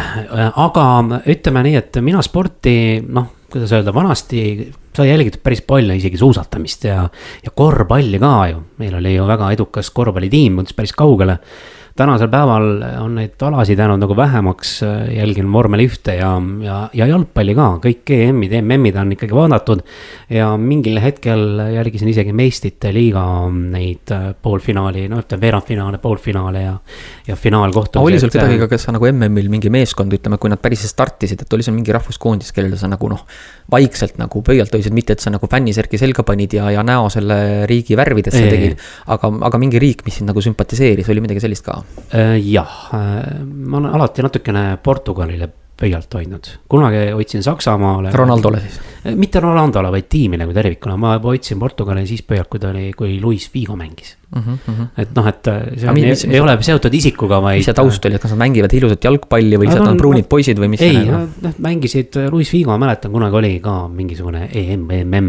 [0.60, 0.86] aga
[1.32, 4.42] ütleme nii, et mina sporti, noh, kuidas öelda, vanasti
[4.94, 7.04] sai jälgitud päris palju isegi suusatamist ja,
[7.44, 8.60] ja korvpalli ka ju.
[8.78, 11.38] meil oli ju väga edukas korvpallitiim, jõudis päris kaugele
[11.94, 12.64] tänasel päeval
[13.04, 14.80] on neid alasid jäänud nagu vähemaks,
[15.14, 16.32] jälgin vormel ühte ja,
[16.62, 19.84] ja, ja jalgpalli ka, kõik EM-id, MM-id on ikkagi vaadatud.
[20.30, 24.10] ja mingil hetkel jälgisin isegi meistrite liiga neid
[24.42, 26.74] poolfinaali, no ütleme veerandfinaale, poolfinaale ja,
[27.28, 28.10] ja finaalkohtumisi.
[28.10, 31.46] oli sul kedagi ka, kes sa nagu MM-il mingi meeskond, ütleme, kui nad päris startisid,
[31.46, 33.22] et oli seal mingi rahvuskoondis, kellele sa nagu noh,
[33.70, 37.38] vaikselt nagu pöialt hoidsid, mitte et sa nagu fännisärgi selga panid ja, ja näo selle
[37.70, 38.82] riigi värvidesse tegid.
[39.06, 41.83] aga, aga mingi riik, mis sind nagu sümpatiseeris, oli midagi sellist ka?
[42.14, 45.48] Äh, jah, äh, ma olen alati natukene Portugalile
[45.80, 48.12] pöialt hoidnud, kunagi hoidsin Saksamaale.
[48.14, 48.80] Ronaldole siis?
[49.04, 52.90] Äh, mitte Ronaldole, vaid tiimile kui tervikuna, ma hoidsin Portugali siis pöialt, kui ta oli,
[52.96, 54.42] kui Luis Figo mängis mm.
[54.42, 54.86] -hmm.
[54.96, 57.60] et noh, et see on, mis, ei, ei ole seotud isikuga, vaid.
[57.60, 60.60] mis see taust oli, et kas nad mängivad ilusat jalgpalli või lihtsalt on pruunid poisid
[60.60, 60.84] või mis?
[60.84, 65.28] ei, noh mängisid, Luis Figo, ma mäletan, kunagi oli ka mingisugune EM, EMM.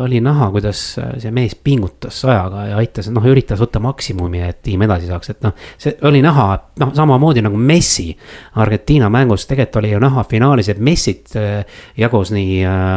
[0.00, 4.82] oli näha, kuidas see mees pingutas sajaga ja aitas, noh üritas võtta maksimumi, et tiim
[4.88, 5.52] edasi saaks, et noh.
[5.78, 6.48] see oli näha,
[6.80, 8.08] noh samamoodi nagu Messi
[8.64, 11.64] Argentiina mängus, tegelikult oli ju näha finaalis, et Messit äh,
[12.00, 12.93] jagus nii äh,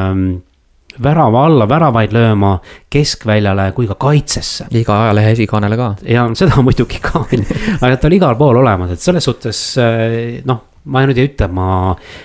[1.04, 2.56] värava alla väravaid lööma
[2.90, 4.70] keskväljale kui ka kaitsesse.
[4.72, 5.92] iga ajalehe esikaanele ka.
[6.06, 7.26] ja seda muidugi ka,
[7.82, 11.50] aga ta oli igal pool olemas, et selles suhtes eh, noh ma nüüd ei ütle,
[11.52, 11.68] ma,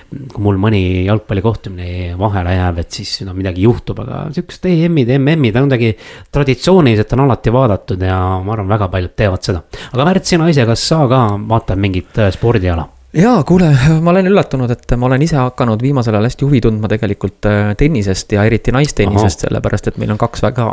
[0.07, 5.59] kui mul mõni jalgpallikohtumine vahele jääb, et siis no midagi juhtub, aga sihukesed EM-id, MM-id
[5.59, 5.93] on kuidagi
[6.31, 9.65] traditsiooniliselt on alati vaadatud ja ma arvan, väga paljud teevad seda.
[9.91, 12.87] aga Märt, sina ise, kas sa ka vaatad mingit eh, spordiala?
[13.17, 13.69] Jaa, kuule,
[14.01, 17.75] ma olen üllatunud, et ma olen ise hakanud viimasel ajal hästi huvi tundma tegelikult äh,
[17.79, 20.71] tennisest ja eriti naistennisest, sellepärast et meil on kaks väga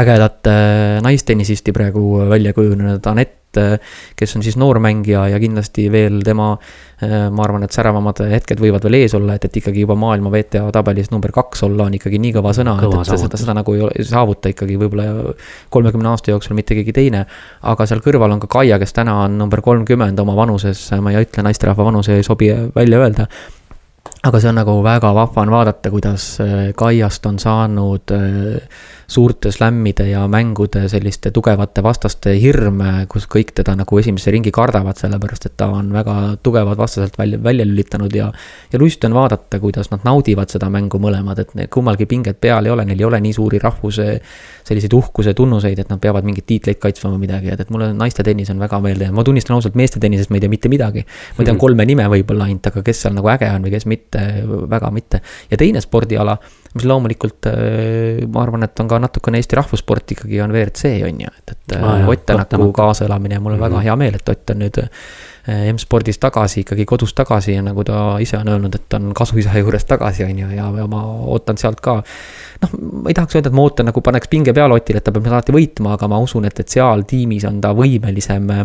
[0.00, 3.78] ägedat äh, naistennisisti praegu välja kujunenud, Anett Äh,
[4.16, 6.52] kes on siis noormängija ja kindlasti veel tema,
[7.02, 10.32] äh, ma arvan, et säravamad hetked võivad veel ees olla, et, et ikkagi juba maailma
[10.32, 13.76] WTA tabelis number kaks olla on ikkagi nii kõva sõna, et, et seda, seda nagu
[13.76, 15.34] ei saavuta ikkagi võib-olla
[15.72, 17.26] kolmekümne aasta jooksul mitte keegi teine.
[17.62, 21.26] aga seal kõrval on ka Kaia, kes täna on number kolmkümmend oma vanuses, ma ei
[21.26, 23.28] ütle naisterahva vanuse, ei sobi välja öelda
[24.22, 28.60] aga see on nagu väga vahva on vaadata, kuidas äh, Kaiast on saanud äh,
[29.12, 32.80] suurte slämmide ja mängude selliste tugevate vastaste hirm,
[33.12, 37.40] kus kõik teda nagu esimese ringi kardavad, sellepärast et ta on väga tugevad vastaselt välja,
[37.42, 38.30] välja lülitanud ja.
[38.72, 42.72] ja lust on vaadata, kuidas nad naudivad seda mängu mõlemad, et kummalgi pinget peal ei
[42.72, 44.08] ole, neil ei ole nii suuri rahvuse
[44.64, 48.24] selliseid uhkuse tunnuseid, et nad peavad mingeid tiitleid kaitsma või midagi, et, et mulle naiste
[48.24, 51.04] tennis on väga meeldiv, ma tunnistan ausalt, meeste tennisest ma ei tea mitte midagi.
[51.36, 51.60] ma tean mhm.
[51.60, 54.11] kolme nime võib-olla ainult, aga kes seal nagu äge on või kes mitte,
[54.70, 55.20] väga mitte.
[55.50, 56.36] ja teine spordiala,
[56.74, 61.20] mis loomulikult äh, ma arvan, et on ka natukene Eesti rahvussport ikkagi on WRC on
[61.20, 63.64] ju, et, et ah, Ott Tänaku kaasaelamine mul on mm -hmm.
[63.64, 63.84] väga mhm.
[63.84, 68.18] hea meel, et Ott on nüüd äh, M-spordis tagasi, ikkagi kodus tagasi ja nagu ta
[68.20, 71.80] ise on öelnud, et on kasuisa juures tagasi, on ju, ja, ja ma ootan sealt
[71.80, 72.02] ka
[72.62, 72.70] noh,
[73.02, 75.26] ma ei tahaks öelda, et ma ootan nagu paneks pinge peale Otile, et ta peab
[75.26, 78.64] alati võitma, aga ma usun, et, et seal tiimis on ta võimelisem äh,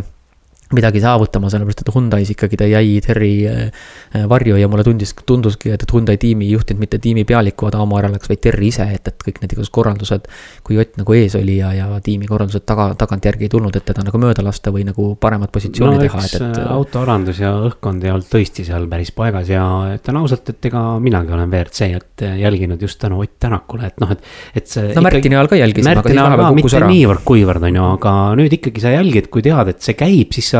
[0.76, 3.86] midagi saavutama, sellepärast et Hyundai's ikkagi ta jäi Terri äh,
[4.30, 8.28] varju ja mulle tundis, tunduski, et, et Hyundai tiimi ei juhtinud mitte tiimipealiku Adamo Aralaks,
[8.30, 10.28] vaid Terri ise, et, et kõik need igasugused korraldused.
[10.68, 14.04] kui Ott nagu ees oli ja, ja tiimi korraldused taga, tagantjärgi ei tulnud, et teda
[14.06, 16.60] nagu mööda lasta või nagu paremat positsiooni no, teha, et, et.
[16.60, 19.64] Äh, autoarendus ja õhkkond ei olnud tõesti seal päris paigas ja
[19.96, 24.24] ütlen ausalt, et ega minagi olen WRC-d jälginud just tänu Ott Tänakule, et noh, et,
[24.58, 24.92] et see.
[24.96, 25.96] no Märtini ajal ka jälgisime.
[25.96, 29.84] Märtini ajal ka, mitte niivõrd-kuivõrd on ju, aga nüüd ikkagi sa jälgid, kui tead, et
[29.86, 30.57] see käib, siis sa.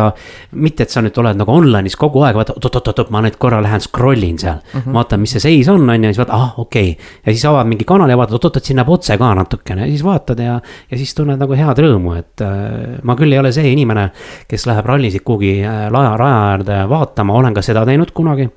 [0.52, 3.84] Mitte, et sa nüüd oled nagu online'is kogu aeg, vaata oot-oot-oot, ma nüüd korra lähen
[3.84, 4.80] scroll in seal mm.
[4.80, 4.98] -hmm.
[4.98, 7.06] vaatan, mis see seis on, on ju, siis vaatad, ah okei okay..
[7.26, 10.04] ja siis avad mingi kanali ja vaatad, oot-oot, siin näeb otse ka natukene ja siis
[10.04, 10.60] vaatad ja.
[10.92, 14.10] ja siis tunned nagu head rõõmu, et äh, ma küll ei ole see inimene,
[14.48, 18.50] kes läheb rallisid kuhugi äh, laja, raja äärde vaatama, olen ka seda teinud kunagi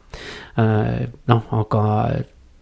[0.58, 1.08] äh,.
[1.30, 1.86] noh, aga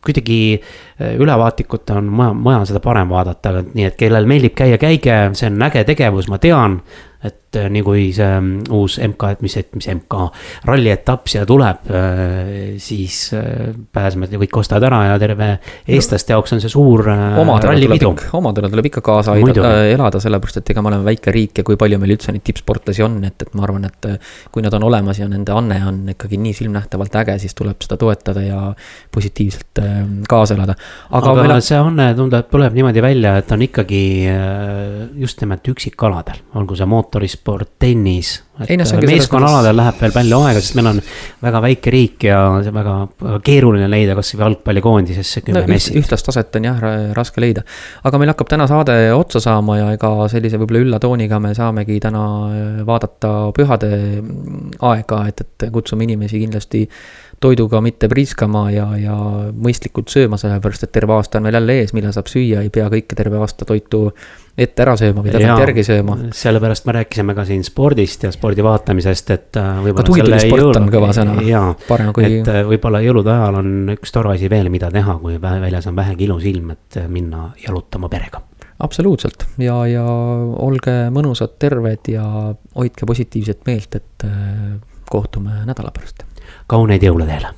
[0.05, 0.61] kuidagi
[1.01, 5.51] äh, ülevaatlikult on mujal, mujal seda parem vaadata, nii et kellel meeldib käia, käige, see
[5.51, 6.81] on äge tegevus, ma tean
[7.25, 10.21] et et nii kui see mm, uus MK, et mis, mis MK
[10.69, 11.89] ralli etapp siia tuleb,
[12.83, 13.19] siis
[13.95, 15.49] pääsemed ja kõik ostavad ära ja terve
[15.89, 18.13] eestlaste jaoks on see suur rallipidu.
[18.37, 21.79] omadele tuleb ikka kaasa aidata, elada, sellepärast et ega me oleme väike riik ja kui
[21.81, 24.11] palju meil üldse neid tippsportlasi on, et, et ma arvan, et
[24.53, 27.99] kui nad on olemas ja nende anne on ikkagi nii silmnähtavalt äge, siis tuleb seda
[28.01, 28.61] toetada ja
[29.15, 29.83] positiivselt
[30.29, 30.77] kaasa elada.
[31.11, 31.57] aga, aga meil...
[31.65, 34.03] see anne tundub, tuleb niimoodi välja, et on ikkagi
[35.25, 36.89] just nimelt üksikaladel, olgu see
[37.47, 38.43] mootorisport, tennis.
[39.07, 40.97] meeskonnaaladel läheb veel palju aega, sest meil on
[41.43, 45.95] väga väike riik ja see väga, väga keeruline leida kasvõi jalgpallikoondisesse kümme no, messi.
[45.99, 46.81] ühtlast taset on jah
[47.15, 47.63] raske leida.
[48.03, 52.25] aga meil hakkab täna saade otsa saama ja ega sellise võib-olla üllatooniga me saamegi täna
[52.49, 53.93] äh, vaadata pühade
[54.81, 56.89] aega, et, et kutsume inimesi kindlasti
[57.41, 59.15] toiduga mitte priiskama ja, ja
[59.55, 62.89] mõistlikult sööma, sellepärast et terve aasta on veel jälle ees, millal saab süüa, ei pea
[62.91, 64.09] kõike terve aasta toitu
[64.59, 66.17] ette ära sööma või tagantjärgi sööma.
[66.35, 70.09] sellepärast me rääkisime ka siin spordist ja spordi vaatamisest, et äh, võib-olla.
[70.11, 71.39] tuhitud sport on kõva sõna.
[71.47, 71.73] jaa,
[72.15, 72.27] kui...
[72.27, 75.99] et äh, võib-olla jõulude ajal on üks tore asi veel, mida teha, kui väljas on
[75.99, 78.43] vähegi ilus ilm, et äh, minna jalutama perega
[78.83, 82.25] absoluutselt ja, ja olge mõnusad, terved ja
[82.79, 84.27] hoidke positiivset meelt, et
[85.11, 86.23] kohtume nädala pärast.
[86.67, 87.55] Kauneid jõule teile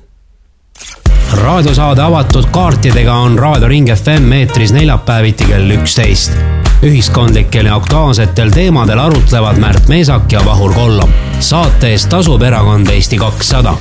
[1.33, 6.31] raadiosaade avatud kaartidega on Raadio Ring FM eetris neljapäeviti kell üksteist.
[6.83, 11.09] ühiskondlikel ja aktuaalsetel teemadel arutlevad Märt Meesak ja Vahur Kollom.
[11.39, 13.73] saate eest tasub erakond Eesti kakssada